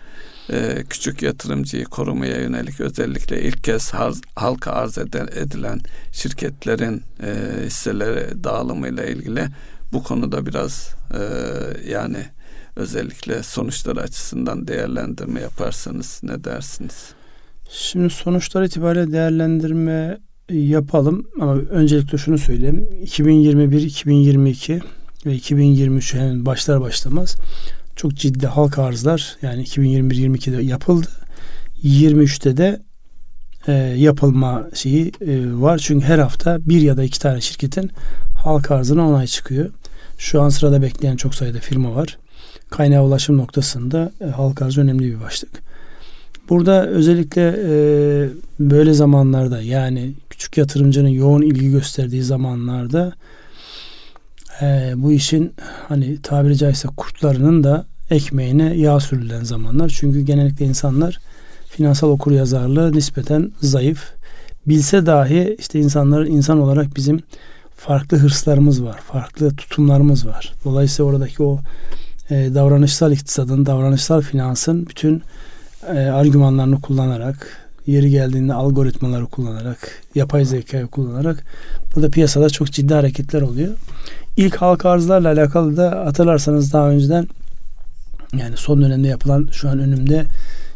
[0.51, 3.91] Ee, küçük yatırımcıyı korumaya yönelik özellikle ilk kez
[4.35, 5.79] halka arz edilen
[6.11, 9.47] şirketlerin e, hisseleri dağılımıyla ilgili
[9.93, 11.21] bu konuda biraz e,
[11.91, 12.25] yani
[12.75, 17.16] özellikle sonuçları açısından değerlendirme yaparsanız ne dersiniz?
[17.69, 20.17] Şimdi sonuçlar itibariyle değerlendirme
[20.49, 22.87] yapalım ama öncelikle şunu söyleyeyim.
[23.01, 24.79] 2021, 2022
[25.25, 27.35] ve 2023 hemen başlar başlamaz
[27.97, 31.07] çok ciddi halk arzlar yani 2021-22'de yapıldı.
[31.83, 32.81] 23'te de
[33.67, 35.77] e, yapılma şeyi e, var.
[35.77, 37.91] Çünkü her hafta bir ya da iki tane şirketin
[38.43, 39.69] halk arzına onay çıkıyor.
[40.17, 42.17] Şu an sırada bekleyen çok sayıda firma var.
[42.69, 45.66] Kaynağı ulaşım noktasında e, halk arzı önemli bir başlık.
[46.49, 48.29] Burada özellikle e,
[48.59, 53.13] böyle zamanlarda yani küçük yatırımcının yoğun ilgi gösterdiği zamanlarda
[54.61, 55.53] e, bu işin
[55.87, 59.93] hani tabiri caizse kurtlarının da ekmeğine yağ sürülen zamanlar.
[59.99, 61.19] Çünkü genellikle insanlar
[61.69, 64.13] finansal okur yazarlığı nispeten zayıf.
[64.67, 67.19] Bilse dahi işte insanlar insan olarak bizim
[67.75, 68.99] farklı hırslarımız var.
[69.11, 70.53] Farklı tutumlarımız var.
[70.65, 71.59] Dolayısıyla oradaki o
[72.29, 75.21] e, davranışsal iktisadın, davranışsal finansın bütün
[75.95, 79.77] e, argümanlarını kullanarak, yeri geldiğinde algoritmaları kullanarak,
[80.15, 81.43] yapay zekayı kullanarak
[81.95, 83.73] burada piyasada çok ciddi hareketler oluyor.
[84.37, 87.27] İlk halka arzlarla alakalı da hatırlarsanız daha önceden
[88.33, 90.25] yani son dönemde yapılan şu an önümde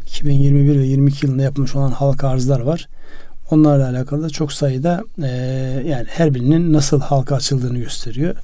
[0.06, 2.88] 2021 ve 22 yılında yapılmış olan halka arzlar var.
[3.50, 5.28] Onlarla alakalı da çok sayıda e,
[5.86, 8.34] yani her birinin nasıl halka açıldığını gösteriyor.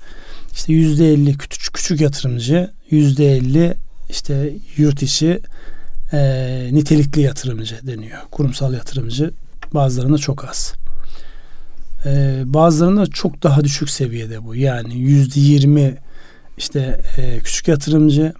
[0.52, 3.74] İşte yüzde elli küçük, küçük yatırımcı, yüzde elli
[4.10, 5.40] işte yurt içi
[6.12, 8.18] e, nitelikli yatırımcı deniyor.
[8.30, 9.30] Kurumsal yatırımcı
[9.74, 10.74] bazılarında çok az.
[12.06, 14.54] E, bazılarında çok daha düşük seviyede bu.
[14.54, 15.96] Yani yüzde yirmi
[16.58, 18.32] işte e, küçük yatırımcı,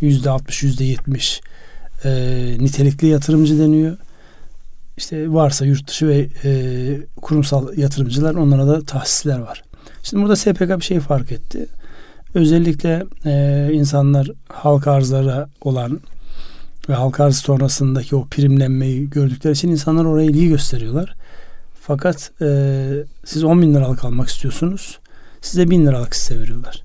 [0.00, 1.40] yüzde altmış, yüzde yetmiş
[2.04, 2.10] e,
[2.58, 3.96] nitelikli yatırımcı deniyor.
[4.96, 6.52] İşte varsa yurt dışı ve e,
[7.22, 9.62] kurumsal yatırımcılar onlara da tahsisler var.
[10.02, 11.66] Şimdi burada SPK bir şey fark etti.
[12.34, 16.00] Özellikle e, insanlar halka arzlara olan
[16.88, 21.14] ve halka arz sonrasındaki o primlenmeyi gördükleri için insanlar oraya ilgi gösteriyorlar.
[21.80, 22.88] Fakat e,
[23.24, 24.98] siz 10 bin liralık almak istiyorsunuz.
[25.40, 26.82] Size bin liralık hisse veriyorlar.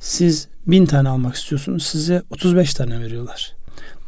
[0.00, 1.86] Siz bin tane almak istiyorsunuz.
[1.86, 3.52] Size 35 tane veriyorlar.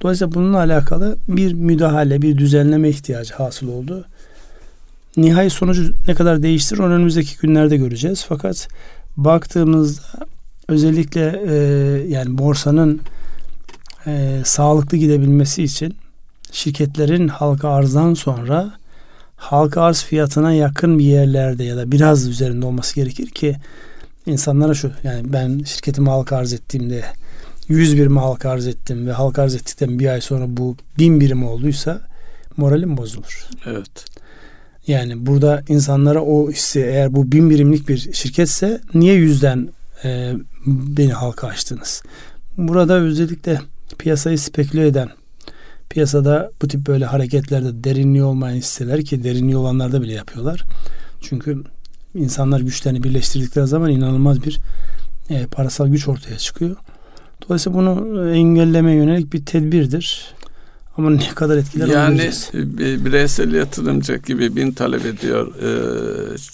[0.02, 4.04] Dolayısıyla bununla alakalı bir müdahale, bir düzenleme ihtiyacı hasıl oldu.
[5.16, 8.24] Nihai sonucu ne kadar değiştirir onu önümüzdeki günlerde göreceğiz.
[8.28, 8.68] Fakat
[9.16, 10.02] baktığımızda
[10.68, 11.54] özellikle e,
[12.08, 13.00] yani borsanın
[14.06, 15.96] e, sağlıklı gidebilmesi için
[16.52, 18.72] şirketlerin halka arzdan sonra
[19.36, 23.56] halka arz fiyatına yakın bir yerlerde ya da biraz üzerinde olması gerekir ki
[24.26, 27.04] insanlara şu yani ben şirketimi halka arz ettiğimde
[27.68, 31.44] 100 birim halka arz ettim ve halka arz ettikten bir ay sonra bu bin birim
[31.44, 32.00] olduysa
[32.56, 33.48] moralim bozulur.
[33.66, 34.04] Evet.
[34.86, 39.68] Yani burada insanlara o hissi eğer bu bin birimlik bir şirketse niye yüzden
[40.04, 40.32] e,
[40.66, 42.02] beni halka açtınız?
[42.58, 43.60] Burada özellikle
[43.98, 45.08] piyasayı speküle eden
[45.90, 50.64] piyasada bu tip böyle hareketlerde derinliği olmayan hisseler ki derinliği olanlarda bile yapıyorlar.
[51.20, 51.64] Çünkü
[52.14, 54.58] insanlar güçlerini birleştirdikleri zaman inanılmaz bir
[55.30, 56.76] e, parasal güç ortaya çıkıyor.
[57.48, 60.34] Dolayısıyla bunu engelleme yönelik bir tedbirdir.
[60.96, 65.70] Ama ne kadar etkiler Yani bir bireysel yatırımcı gibi bin talep ediyor e,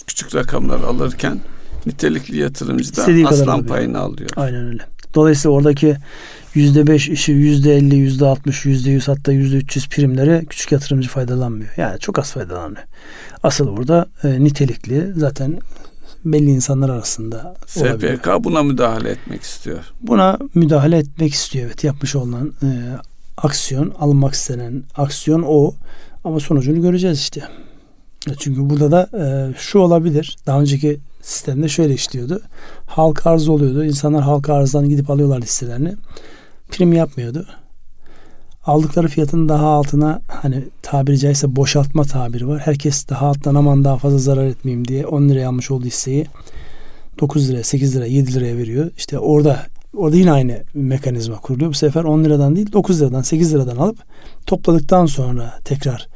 [0.07, 1.39] küçük rakamlar alırken
[1.85, 4.29] nitelikli yatırımcı da aslan payını alıyor.
[4.35, 4.83] Aynen öyle.
[5.15, 5.97] Dolayısıyla oradaki
[6.53, 10.71] yüzde beş işi yüzde elli, yüzde altmış, yüzde yüz hatta yüzde üç yüz primlere küçük
[10.71, 11.71] yatırımcı faydalanmıyor.
[11.77, 12.83] Yani çok az faydalanıyor.
[13.43, 15.59] Asıl burada e, nitelikli zaten
[16.25, 18.43] belli insanlar arasında SPK olabilir.
[18.43, 19.79] buna müdahale etmek istiyor.
[20.01, 21.65] Buna müdahale etmek istiyor.
[21.65, 22.67] Evet yapmış olan e,
[23.37, 25.73] aksiyon, almak istenen aksiyon o.
[26.23, 27.43] Ama sonucunu göreceğiz işte.
[28.39, 30.37] Çünkü burada da e, şu olabilir.
[30.47, 32.41] Daha önceki sistemde şöyle işliyordu.
[32.85, 33.83] Halk arz oluyordu.
[33.83, 35.95] İnsanlar halk arzdan gidip alıyorlar listelerini.
[36.71, 37.45] Prim yapmıyordu.
[38.65, 42.61] Aldıkları fiyatın daha altına hani tabiri caizse boşaltma tabiri var.
[42.65, 46.25] Herkes daha alttan aman daha fazla zarar etmeyeyim diye 10 liraya almış olduğu hisseyi
[47.19, 48.91] 9 liraya, 8 liraya, 7 liraya veriyor.
[48.97, 49.65] İşte orada
[49.97, 51.69] orada yine aynı mekanizma kuruluyor.
[51.69, 53.97] Bu sefer 10 liradan değil 9 liradan 8 liradan alıp
[54.45, 56.07] topladıktan sonra tekrar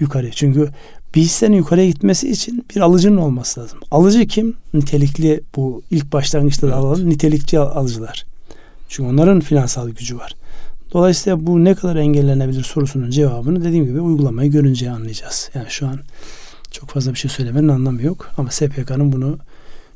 [0.00, 0.30] yukarı.
[0.30, 0.68] Çünkü
[1.14, 3.78] bir hissenin yukarıya gitmesi için bir alıcının olması lazım.
[3.90, 4.54] Alıcı kim?
[4.74, 6.84] Nitelikli bu ilk başlangıçta da evet.
[6.84, 7.08] alalım.
[7.08, 8.31] Nitelikçi alıcılar.
[8.92, 10.36] Çünkü onların finansal gücü var.
[10.92, 15.50] Dolayısıyla bu ne kadar engellenebilir sorusunun cevabını dediğim gibi uygulamayı görünce anlayacağız.
[15.54, 15.98] Yani şu an
[16.70, 18.30] çok fazla bir şey söylemenin anlamı yok.
[18.36, 19.38] Ama SPK'nın bunu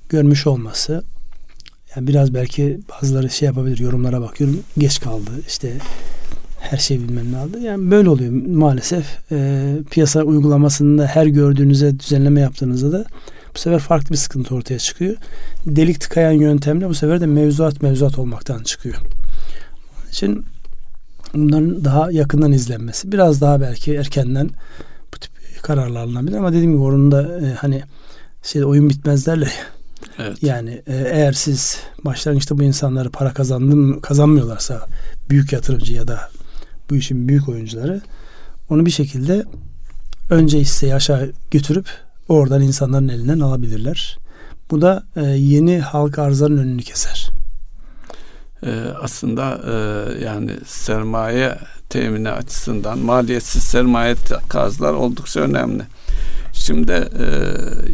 [0.09, 1.03] görmüş olması
[1.97, 5.73] yani biraz belki bazıları şey yapabilir yorumlara bakıyorum geç kaldı işte
[6.61, 7.67] her şey bilmem ne.
[7.67, 9.33] Yani böyle oluyor maalesef.
[9.33, 13.05] E, piyasa uygulamasında her gördüğünüze düzenleme yaptığınızda da
[13.57, 15.17] bu sefer farklı bir sıkıntı ortaya çıkıyor.
[15.67, 18.97] Delik tıkayan yöntemle bu sefer de mevzuat mevzuat olmaktan çıkıyor.
[19.99, 20.45] Onun için
[21.35, 24.51] bunların daha yakından izlenmesi biraz daha belki erkenden
[25.15, 25.33] bu tip
[25.63, 27.83] kararlar alınabilir ama dediğim gibi orunda e, hani
[28.43, 29.53] şey oyun bitmez derler.
[30.19, 30.43] Evet.
[30.43, 34.87] Yani e, eğer siz başlangıçta bu insanları para kazandım kazanmıyorlarsa
[35.31, 36.31] büyük yatırımcı ya da
[36.91, 38.01] bu işin büyük oyuncuları
[38.71, 39.45] onu bir şekilde
[40.31, 44.19] önce hisseyi aşağı götürüp oradan insanların elinden alabilirler.
[44.71, 47.31] Bu da e, yeni halk arzların önünü keser.
[48.63, 48.71] E,
[49.03, 49.75] aslında e,
[50.25, 51.59] yani sermaye
[51.89, 54.15] temini açısından maliyetsiz sermaye
[54.49, 55.83] kazlar oldukça önemli.
[56.53, 57.27] Şimdi e,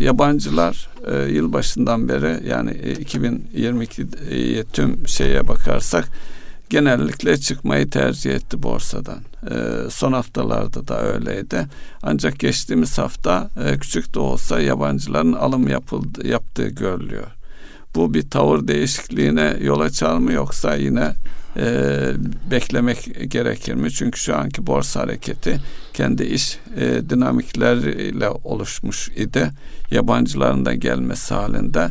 [0.02, 6.08] yabancılar e, yılbaşından beri yani e, 2022'ye tüm şeye bakarsak
[6.72, 9.18] genellikle çıkmayı tercih etti borsadan.
[9.50, 9.54] E,
[9.90, 11.66] son haftalarda da öyleydi.
[12.02, 17.26] Ancak geçtiğimiz hafta e, küçük de olsa yabancıların alım yapıldı, yaptığı görülüyor.
[17.94, 21.12] Bu bir tavır değişikliğine yol açar mı yoksa yine
[21.56, 21.66] e,
[22.50, 23.90] beklemek gerekir mi?
[23.90, 25.60] Çünkü şu anki borsa hareketi
[25.92, 29.50] kendi iş e, dinamikleriyle oluşmuş idi.
[29.90, 31.88] Yabancıların da gelmesi halinde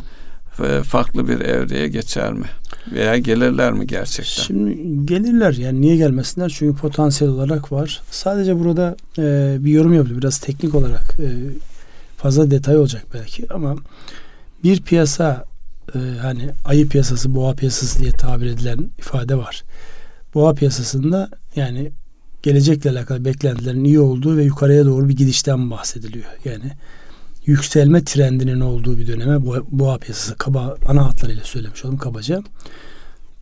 [0.82, 2.46] farklı bir evreye geçer mi?
[2.92, 4.42] Veya gelirler mi gerçekten?
[4.42, 6.52] Şimdi gelirler yani niye gelmesinler?
[6.58, 8.00] Çünkü potansiyel olarak var.
[8.10, 10.18] Sadece burada e, bir yorum yaptı.
[10.18, 11.28] Biraz teknik olarak e,
[12.16, 13.76] fazla detay olacak belki ama
[14.64, 15.44] bir piyasa
[15.94, 19.62] e, hani ayı piyasası, boğa piyasası diye tabir edilen ifade var.
[20.34, 21.92] Boğa piyasasında yani
[22.42, 26.26] gelecekle alakalı beklentilerin iyi olduğu ve yukarıya doğru bir gidişten bahsediliyor.
[26.44, 26.72] Yani
[27.46, 32.42] yükselme trendinin olduğu bir döneme boğa piyasası kaba ana hatlarıyla söylemiş oldum kabaca.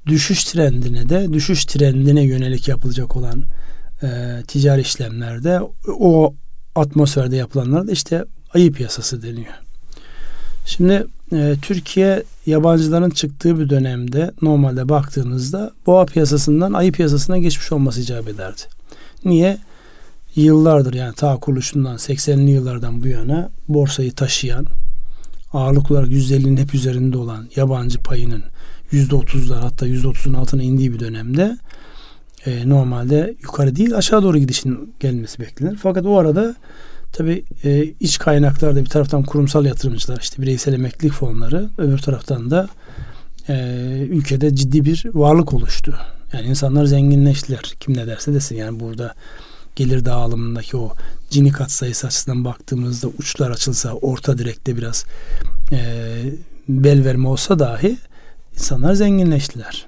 [0.06, 3.44] Düşüş trendine de düşüş trendine yönelik yapılacak olan
[4.02, 5.60] e, ticari işlemlerde
[5.98, 6.34] o
[6.74, 8.24] atmosferde yapılanlar da işte
[8.54, 9.54] ayı piyasası deniyor.
[10.66, 18.00] Şimdi e, Türkiye yabancıların çıktığı bir dönemde normalde baktığınızda boğa piyasasından ayı piyasasına geçmiş olması
[18.00, 18.60] icap ederdi.
[19.24, 19.58] Niye?
[20.36, 24.66] Yıllardır yani ta kuruluşundan 80'li yıllardan bu yana borsayı taşıyan
[25.52, 28.42] ağırlık olarak %50'nin hep üzerinde olan yabancı payının
[28.92, 31.58] %30'lar hatta %30'un altına indiği bir dönemde
[32.46, 35.76] e, normalde yukarı değil aşağı doğru gidişin gelmesi beklenir.
[35.76, 36.54] Fakat o arada
[37.12, 42.68] tabi e, iç kaynaklarda bir taraftan kurumsal yatırımcılar işte bireysel emeklilik fonları öbür taraftan da
[43.48, 43.54] e,
[44.10, 45.94] ülkede ciddi bir varlık oluştu.
[46.32, 47.74] Yani insanlar zenginleştiler.
[47.80, 49.14] Kim ne derse desin yani burada
[49.76, 50.92] gelir dağılımındaki o
[51.30, 55.04] cini kat sayısı açısından baktığımızda uçlar açılsa orta direkte biraz
[55.72, 55.78] e,
[56.68, 57.98] bel verme olsa dahi
[58.54, 59.86] insanlar zenginleştiler.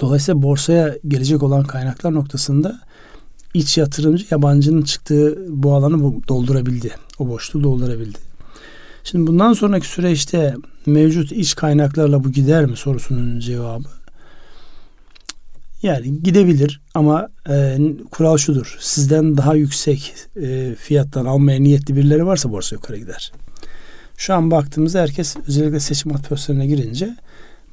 [0.00, 2.80] Dolayısıyla borsaya gelecek olan kaynaklar noktasında
[3.54, 6.90] iç yatırımcı yabancının çıktığı bu alanı doldurabildi.
[7.18, 8.18] O boşluğu doldurabildi.
[9.04, 10.54] Şimdi bundan sonraki süreçte
[10.86, 13.88] mevcut iç kaynaklarla bu gider mi sorusunun cevabı.
[15.82, 17.78] Yani gidebilir ama e,
[18.10, 18.76] kural şudur.
[18.80, 23.32] Sizden daha yüksek e, fiyattan almaya niyetli birileri varsa borsa yukarı gider.
[24.16, 27.16] Şu an baktığımızda herkes özellikle seçim atmosferine girince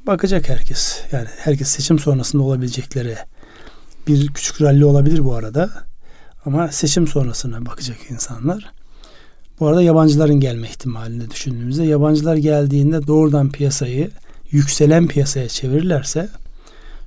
[0.08, 1.02] bakacak herkes.
[1.12, 3.16] Yani herkes seçim sonrasında olabilecekleri
[4.08, 5.70] bir küçük ralli olabilir bu arada.
[6.46, 8.72] Ama seçim sonrasına bakacak insanlar.
[9.60, 14.12] Bu arada yabancıların gelme ihtimalini düşündüğümüzde yabancılar geldiğinde doğrudan piyasayı
[14.52, 16.30] yükselen piyasaya çevirirlerse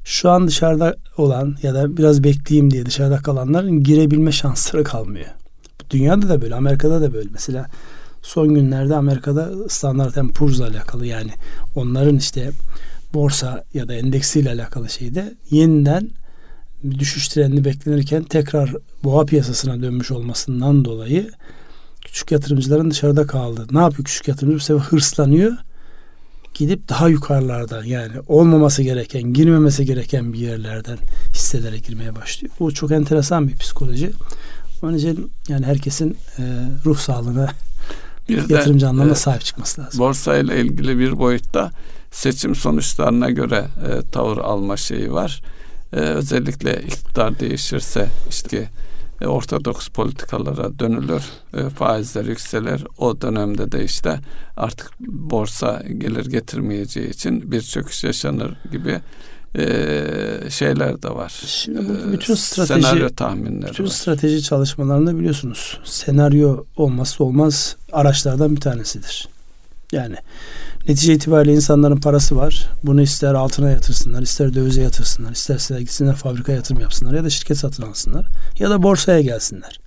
[0.04, 5.26] şu an dışarıda olan ya da biraz bekleyeyim diye dışarıda kalanların girebilme şansları kalmıyor.
[5.90, 7.28] Dünyada da böyle, Amerika'da da böyle.
[7.32, 7.66] Mesela
[8.22, 11.30] son günlerde Amerika'da Standard Poor's'la alakalı yani
[11.74, 12.50] onların işte
[13.14, 16.10] borsa ya da endeksiyle alakalı şeyde yeniden
[16.98, 18.74] düşüş trendi beklenirken tekrar
[19.04, 21.30] boğa piyasasına dönmüş olmasından dolayı
[22.04, 23.66] küçük yatırımcıların dışarıda kaldı.
[23.70, 24.56] Ne yapıyor küçük yatırımcı?
[24.56, 25.52] Bu sefer hırslanıyor.
[26.62, 30.98] Gidip daha yukarılardan yani olmaması gereken, girmemesi gereken bir yerlerden
[31.34, 32.54] hisselere girmeye başlıyor.
[32.60, 34.10] Bu çok enteresan bir psikoloji.
[34.82, 36.42] Onun için yani herkesin e,
[36.84, 37.52] ruh sağlığına
[38.28, 40.00] bir yatırımcı de, anlamda e, sahip çıkması lazım.
[40.00, 41.70] Borsayla ilgili bir boyutta
[42.10, 45.42] seçim sonuçlarına göre e, tavır alma şeyi var.
[45.92, 48.68] E, özellikle iktidar değişirse işte
[49.22, 51.22] e, ortodoks politikalara dönülür,
[51.54, 52.84] e, faizler yükselir.
[52.98, 54.20] O dönemde de işte
[54.56, 59.00] artık borsa gelir getirmeyeceği için bir çöküş yaşanır gibi
[59.58, 59.64] e,
[60.50, 61.32] şeyler de var.
[61.46, 63.90] Şimdi bu bütün strateji senaryo tahminleri bütün var.
[63.90, 69.28] strateji çalışmalarında biliyorsunuz senaryo olmazsa olmaz araçlardan bir tanesidir.
[69.92, 70.16] Yani
[70.88, 72.68] netice itibariyle insanların parası var.
[72.82, 77.58] Bunu ister altına yatırsınlar, ister dövize yatırsınlar, isterse gitsinler fabrika yatırım yapsınlar ya da şirket
[77.58, 78.26] satın alsınlar
[78.58, 79.80] ya da borsaya gelsinler.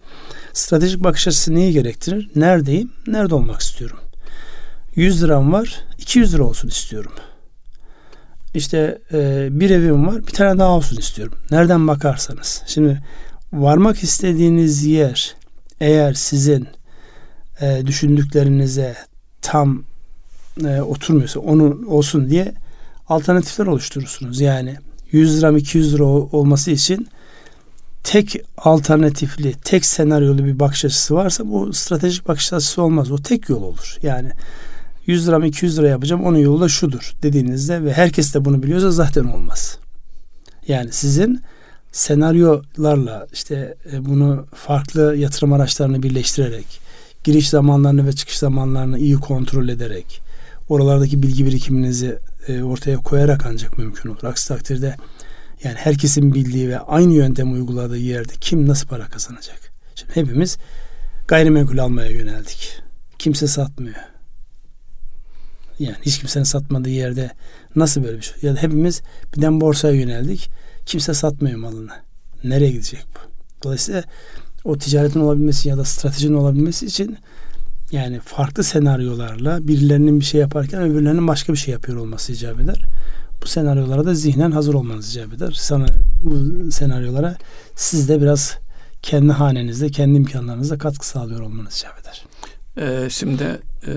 [0.54, 2.30] Stratejik bakış açısı neyi gerektirir?
[2.36, 2.92] Neredeyim?
[3.08, 4.00] Nerede olmak istiyorum?
[4.96, 7.12] 100 liram var, 200 lira olsun istiyorum.
[8.54, 11.38] İşte e, bir evim var, bir tane daha olsun istiyorum.
[11.52, 12.64] Nereden bakarsanız.
[12.68, 13.02] Şimdi
[13.54, 15.36] varmak istediğiniz yer
[15.82, 16.68] eğer sizin
[17.62, 18.96] e, düşündüklerinize
[19.42, 19.84] tam
[20.64, 22.54] e, oturmuyorsa onu olsun diye
[23.10, 24.42] alternatifler oluşturursunuz.
[24.42, 24.76] Yani
[25.12, 27.08] 100 lira 200 lira olması için
[28.04, 33.12] tek alternatifli, tek senaryolu bir bakış açısı varsa bu stratejik bakış açısı olmaz.
[33.12, 33.98] O tek yol olur.
[34.04, 34.32] Yani
[35.06, 38.92] 100 lira 200 lira yapacağım onun yolu da şudur dediğinizde ve herkes de bunu biliyorsa
[38.92, 39.78] zaten olmaz.
[40.68, 41.42] Yani sizin
[41.92, 46.80] senaryolarla işte e, bunu farklı yatırım araçlarını birleştirerek
[47.24, 50.25] giriş zamanlarını ve çıkış zamanlarını iyi kontrol ederek
[50.70, 54.24] oralardaki bilgi birikiminizi e, ortaya koyarak ancak mümkün olur.
[54.24, 54.96] Aksi takdirde
[55.64, 59.72] yani herkesin bildiği ve aynı yöntem uyguladığı yerde kim nasıl para kazanacak?
[59.96, 60.58] Şimdi hepimiz
[61.28, 62.82] gayrimenkul almaya yöneldik.
[63.20, 63.96] Kimse satmıyor.
[65.80, 67.32] Yani hiç kimsenin satmadığı yerde
[67.76, 68.36] nasıl böyle bir şey?
[68.42, 69.02] Ya da hepimiz
[69.36, 70.50] birden borsaya yöneldik.
[70.86, 71.92] Kimse satmıyor malını.
[72.44, 73.20] Nereye gidecek bu?
[73.64, 74.04] Dolayısıyla
[74.64, 77.18] o ticaretin olabilmesi ya da stratejinin olabilmesi için
[77.96, 82.86] yani farklı senaryolarla birilerinin bir şey yaparken öbürlerinin başka bir şey yapıyor olması icap eder.
[83.44, 85.52] Bu senaryolara da zihnen hazır olmanız icap eder.
[85.52, 85.86] Sana
[86.24, 87.38] bu senaryolara
[87.76, 88.58] siz de biraz
[89.02, 92.26] kendi hanenizde, kendi imkanlarınızda katkı sağlıyor olmanız icap eder.
[92.78, 93.94] Ee, şimdi e,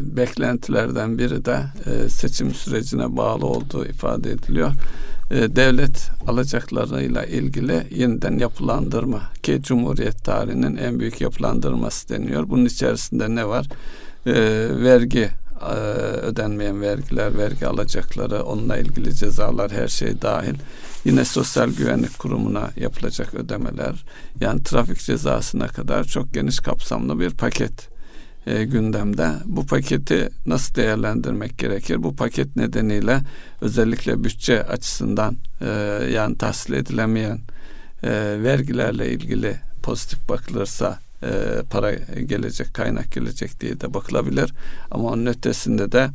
[0.00, 4.72] beklentilerden biri de e, seçim sürecine bağlı olduğu ifade ediliyor.
[5.30, 12.48] E, devlet alacaklarıyla ilgili yeniden yapılandırma ki Cumhuriyet tarihinin en büyük yapılandırması deniyor.
[12.48, 13.66] Bunun içerisinde ne var?
[14.26, 14.32] E,
[14.82, 15.30] vergi
[15.70, 15.74] e,
[16.20, 20.54] ödenmeyen vergiler, vergi alacakları, onunla ilgili cezalar her şey dahil.
[21.04, 24.04] Yine Sosyal Güvenlik Kurumu'na yapılacak ödemeler,
[24.40, 27.97] yani trafik cezasına kadar çok geniş kapsamlı bir paket
[28.48, 29.30] e, gündemde.
[29.44, 32.02] Bu paketi nasıl değerlendirmek gerekir?
[32.02, 33.20] Bu paket nedeniyle
[33.60, 35.68] özellikle bütçe açısından e,
[36.12, 37.38] yani tahsil edilemeyen
[38.02, 38.10] e,
[38.42, 41.30] vergilerle ilgili pozitif bakılırsa e,
[41.70, 41.94] para
[42.28, 44.54] gelecek, kaynak gelecek diye de bakılabilir.
[44.90, 46.10] Ama onun ötesinde de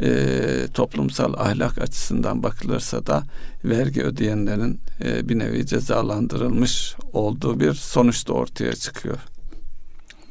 [0.00, 3.22] e, toplumsal ahlak açısından bakılırsa da
[3.64, 9.18] vergi ödeyenlerin e, bir nevi cezalandırılmış olduğu bir sonuç da ortaya çıkıyor.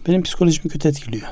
[0.07, 1.27] Benim psikolojimi kötü etkiliyor.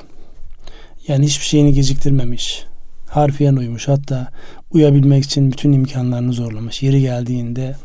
[1.08, 2.64] Yani hiçbir şeyini geciktirmemiş.
[3.08, 3.88] Harfiyen uymuş.
[3.88, 4.32] Hatta
[4.72, 6.84] uyabilmek için bütün imkanlarını zorlamış.
[6.84, 7.76] Yeri geldiğinde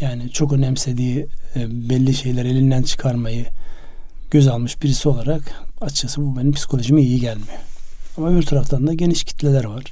[0.00, 1.26] yani çok önemsediği
[1.56, 3.46] e, belli şeyler elinden çıkarmayı
[4.30, 5.42] göz almış birisi olarak
[5.80, 7.58] açıkçası bu benim psikolojime iyi gelmiyor.
[8.16, 9.84] Ama bir taraftan da geniş kitleler var.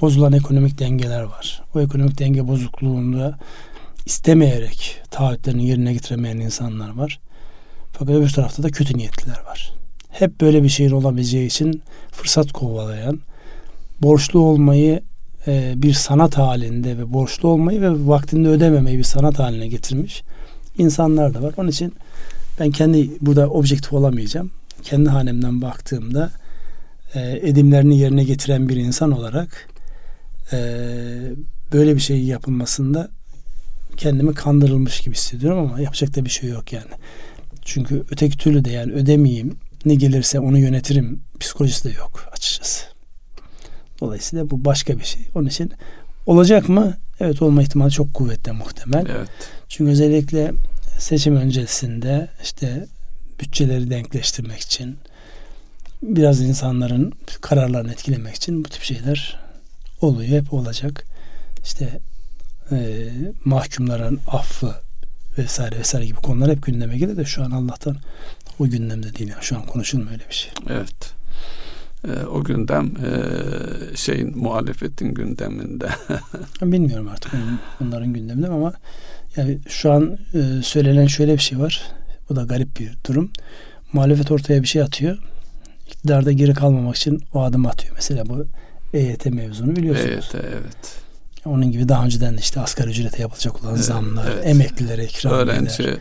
[0.00, 1.62] Bozulan ekonomik dengeler var.
[1.74, 3.38] O ekonomik denge bozukluğunda
[4.06, 7.20] istemeyerek taahhütlerini yerine getiremeyen insanlar var.
[7.92, 9.72] Fakat öbür tarafta da kötü niyetliler var.
[10.14, 13.20] Hep böyle bir şeyin olabileceği için fırsat kovalayan,
[14.02, 15.00] borçlu olmayı
[15.46, 20.22] e, bir sanat halinde ve borçlu olmayı ve vaktinde ödememeyi bir sanat haline getirmiş
[20.78, 21.54] insanlar da var.
[21.56, 21.94] Onun için
[22.60, 24.50] ben kendi burada objektif olamayacağım.
[24.82, 26.30] Kendi hanemden baktığımda
[27.14, 29.68] e, edimlerini yerine getiren bir insan olarak
[30.52, 30.58] e,
[31.72, 33.08] böyle bir şey yapılmasında
[33.96, 36.90] kendimi kandırılmış gibi hissediyorum ama yapacak da bir şey yok yani.
[37.62, 39.56] Çünkü öteki türlü de yani ödemeyeyim
[39.86, 42.84] ne gelirse onu yönetirim psikolojisi de yok açıkçası.
[44.00, 45.22] Dolayısıyla bu başka bir şey.
[45.34, 45.72] Onun için
[46.26, 46.96] olacak mı?
[47.20, 49.06] Evet olma ihtimali çok kuvvetli muhtemel.
[49.08, 49.28] Evet.
[49.68, 50.52] Çünkü özellikle
[50.98, 52.86] seçim öncesinde işte
[53.40, 54.98] bütçeleri denkleştirmek için
[56.02, 59.40] biraz insanların kararlarını etkilemek için bu tip şeyler
[60.00, 60.40] oluyor.
[60.40, 61.04] Hep olacak.
[61.64, 62.00] İşte
[62.70, 63.08] e,
[63.44, 64.74] mahkumların affı
[65.38, 67.96] vesaire vesaire gibi konular hep gündeme gelir de şu an Allah'tan
[68.58, 69.30] o gündemde değil.
[69.30, 70.52] Yani şu an konuşulmuyor öyle bir şey.
[70.68, 71.14] Evet.
[72.08, 75.88] Ee, o gündem e, şeyin muhalefetin gündeminde.
[76.62, 77.32] Bilmiyorum artık
[77.82, 78.72] onların gündeminde ama
[79.36, 81.82] yani şu an e, söylenen şöyle bir şey var.
[82.28, 83.30] Bu da garip bir durum.
[83.92, 85.18] Muhalefet ortaya bir şey atıyor.
[85.88, 87.94] İktidarda geri kalmamak için o adım atıyor.
[87.94, 88.46] Mesela bu
[88.92, 90.30] EYT mevzunu biliyorsunuz.
[90.34, 91.03] EYT evet.
[91.46, 94.46] Onun gibi daha önceden de işte asgari ücrete yapılacak olan zamlar, evet.
[94.46, 95.98] emeklilere ikram Öğrenci e,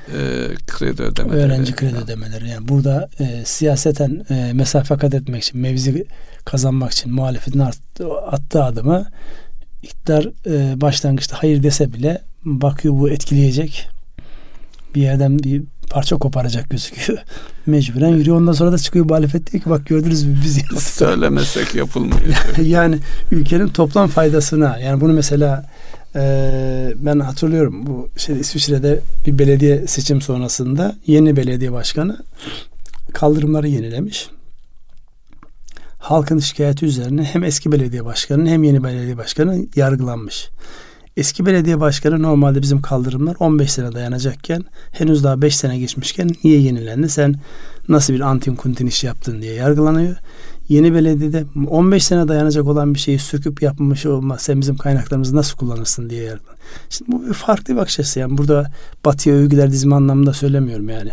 [0.67, 1.41] kredi ödemeleri.
[1.41, 2.49] Öğrenci kredi ödemeleri.
[2.49, 6.05] Yani burada e, siyaseten e, mesafe kat etmek için, mevzi
[6.45, 7.59] kazanmak için muhalefetin
[8.27, 9.05] attığı adımı
[9.83, 13.89] iktidar e, başlangıçta hayır dese bile bakıyor bu etkileyecek.
[14.95, 15.63] Bir yerden bir
[15.93, 17.19] parça koparacak gözüküyor.
[17.65, 18.37] Mecburen yürüyor.
[18.37, 20.81] Ondan sonra da çıkıyor muhalefet diyor ki bak gördünüz mü biz yaptık.
[20.81, 22.21] Söylemesek yapılmıyor.
[22.61, 22.99] yani
[23.31, 25.65] ülkenin toplam faydasına yani bunu mesela
[26.15, 32.17] e, ben hatırlıyorum bu şey İsviçre'de bir belediye seçim sonrasında yeni belediye başkanı
[33.13, 34.29] kaldırımları yenilemiş.
[35.97, 40.49] Halkın şikayeti üzerine hem eski belediye başkanı hem yeni belediye başkanı yargılanmış.
[41.17, 46.59] Eski belediye başkanı normalde bizim kaldırımlar 15 sene dayanacakken henüz daha 5 sene geçmişken niye
[46.59, 47.09] yenilendi?
[47.09, 47.35] Sen
[47.89, 50.15] nasıl bir antin kuntin iş yaptın diye yargılanıyor.
[50.69, 54.41] Yeni belediyede 15 sene dayanacak olan bir şeyi söküp yapmış olmaz.
[54.41, 56.57] Sen bizim kaynaklarımızı nasıl kullanırsın diye yargılanıyor.
[56.89, 58.19] Şimdi bu bir farklı bir bakış açısı.
[58.19, 58.71] Yani burada
[59.05, 61.11] batıya övgüler dizme anlamında söylemiyorum yani.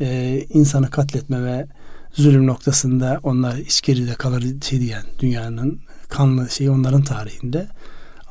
[0.00, 1.66] Ee, insanı katletme ve
[2.12, 5.78] zulüm noktasında onlar hiç geride kalır şey diyen dünyanın
[6.08, 7.66] kanlı şeyi onların tarihinde.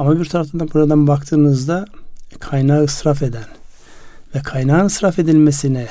[0.02, 1.86] Ama bir taraftan da buradan baktığınızda
[2.40, 3.46] kaynağı ısraf eden
[4.36, 5.88] ve kaynağın ısraf edilmesine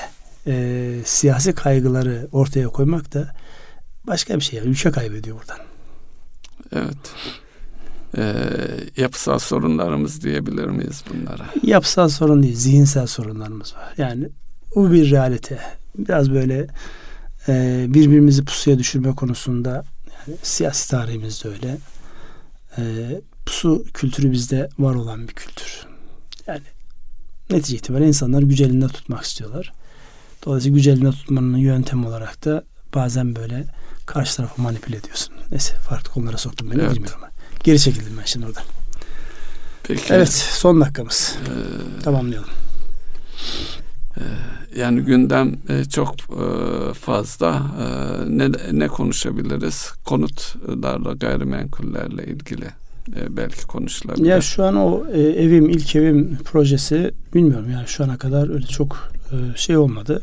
[0.46, 3.34] e, siyasi kaygıları ortaya koymak da
[4.06, 4.58] başka bir şey.
[4.58, 4.68] Yani.
[4.68, 5.58] Ülke kaybediyor buradan.
[6.72, 6.96] Evet.
[8.16, 8.34] Ee,
[8.96, 11.46] yapısal sorunlarımız diyebilir miyiz bunlara?
[11.62, 13.94] Yapısal sorun değil, zihinsel sorunlarımız var.
[13.98, 14.28] Yani
[14.74, 15.58] bu bir realite.
[15.98, 16.66] Biraz böyle
[17.48, 21.78] e, birbirimizi pusuya düşürme konusunda yani siyasi tarihimizde öyle.
[22.78, 22.82] E,
[23.46, 25.86] pusu kültürü bizde var olan bir kültür.
[26.46, 26.62] Yani
[27.50, 29.72] netice itibariyle insanlar güç elinde tutmak istiyorlar.
[30.44, 32.64] Dolayısıyla güç elinde tutmanın yöntem olarak da
[32.94, 33.64] bazen böyle
[34.06, 35.34] karşı tarafı manipüle ediyorsun.
[35.50, 36.94] Neyse farklı konulara soktum beni evet.
[36.94, 37.20] bilmiyorum.
[37.64, 38.62] Geri çekildim ben şimdi oradan.
[39.82, 40.14] Peki.
[40.14, 41.36] Evet son dakikamız.
[41.46, 42.48] Ee, Tamamlayalım.
[44.16, 44.22] E,
[44.76, 47.62] yani gündem e, çok e, fazla.
[48.28, 49.92] Ne, ne konuşabiliriz?
[50.04, 52.79] Konutlarla, gayrimenkullerle ilgili
[53.30, 54.26] belki konuşulabilir.
[54.26, 59.12] Ya şu an o evim, ilk evim projesi bilmiyorum yani şu ana kadar öyle çok
[59.56, 60.22] şey olmadı.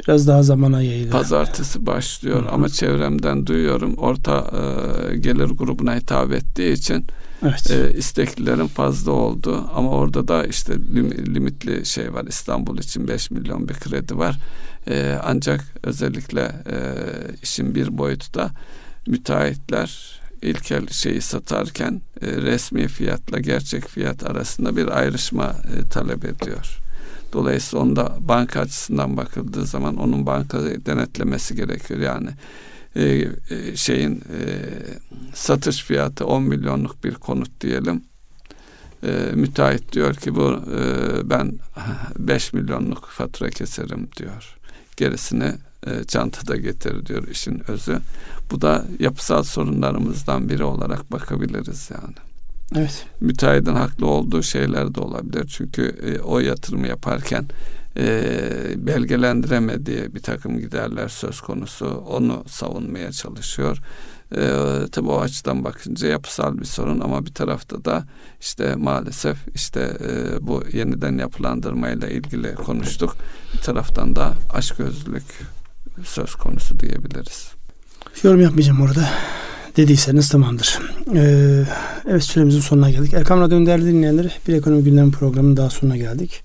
[0.00, 1.10] Biraz daha zamana yayılır.
[1.10, 2.50] Pazartesi başlıyor Hı-hı.
[2.50, 4.50] ama çevremden duyuyorum orta
[5.20, 7.04] gelir grubuna hitap ettiği için
[7.42, 7.70] Evet.
[7.70, 12.24] E, isteklilerin fazla oldu ama orada da işte lim, limitli şey var.
[12.28, 14.38] İstanbul için 5 milyon bir kredi var.
[14.88, 16.76] E, ancak özellikle e,
[17.42, 18.50] işin bir boyutu da
[19.06, 20.11] müteahhitler
[20.42, 26.78] ilkel şeyi satarken e, resmi fiyatla gerçek fiyat arasında bir ayrışma e, talep ediyor.
[27.32, 32.00] Dolayısıyla onda banka açısından bakıldığı zaman onun banka denetlemesi gerekiyor.
[32.00, 32.30] Yani
[32.96, 34.44] e, e, şeyin e,
[35.34, 38.02] satış fiyatı 10 milyonluk bir konut diyelim.
[39.02, 41.52] E, müteahhit diyor ki bu e, ben
[42.18, 44.56] 5 milyonluk fatura keserim diyor.
[44.96, 45.52] Gerisini
[45.86, 47.98] e, çantada getir diyor işin özü.
[48.50, 52.14] Bu da yapısal sorunlarımızdan biri olarak bakabiliriz yani.
[52.76, 53.06] Evet.
[53.20, 55.46] Müteahhidin haklı olduğu şeyler de olabilir.
[55.56, 57.44] Çünkü e, o yatırımı yaparken
[57.96, 58.22] e,
[58.76, 61.86] belgelendiremediği bir takım giderler söz konusu.
[61.86, 63.78] Onu savunmaya çalışıyor.
[64.36, 64.40] E,
[64.92, 68.04] tabii o açıdan bakınca yapısal bir sorun ama bir tarafta da
[68.40, 73.16] işte maalesef işte e, bu yeniden yapılandırmayla ilgili konuştuk.
[73.54, 75.24] Bir taraftan da açgözlülük
[76.04, 77.52] söz konusu diyebiliriz.
[78.22, 79.08] Yorum yapmayacağım orada.
[79.76, 80.78] Dediyseniz tamamdır.
[81.14, 81.64] Ee,
[82.08, 83.14] evet süremizin sonuna geldik.
[83.14, 86.44] Erkam Radyo'nun değerli dinleyenleri bir ekonomi gündem programının daha sonuna geldik.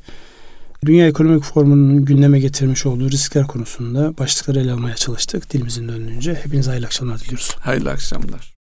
[0.85, 5.53] Dünya Ekonomik Forumu'nun gündeme getirmiş olduğu riskler konusunda başlıkları ele almaya çalıştık.
[5.53, 6.33] Dilimizin döndüğünce.
[6.33, 7.55] Hepinize hayırlı akşamlar diliyoruz.
[7.59, 8.56] Hayırlı akşamlar.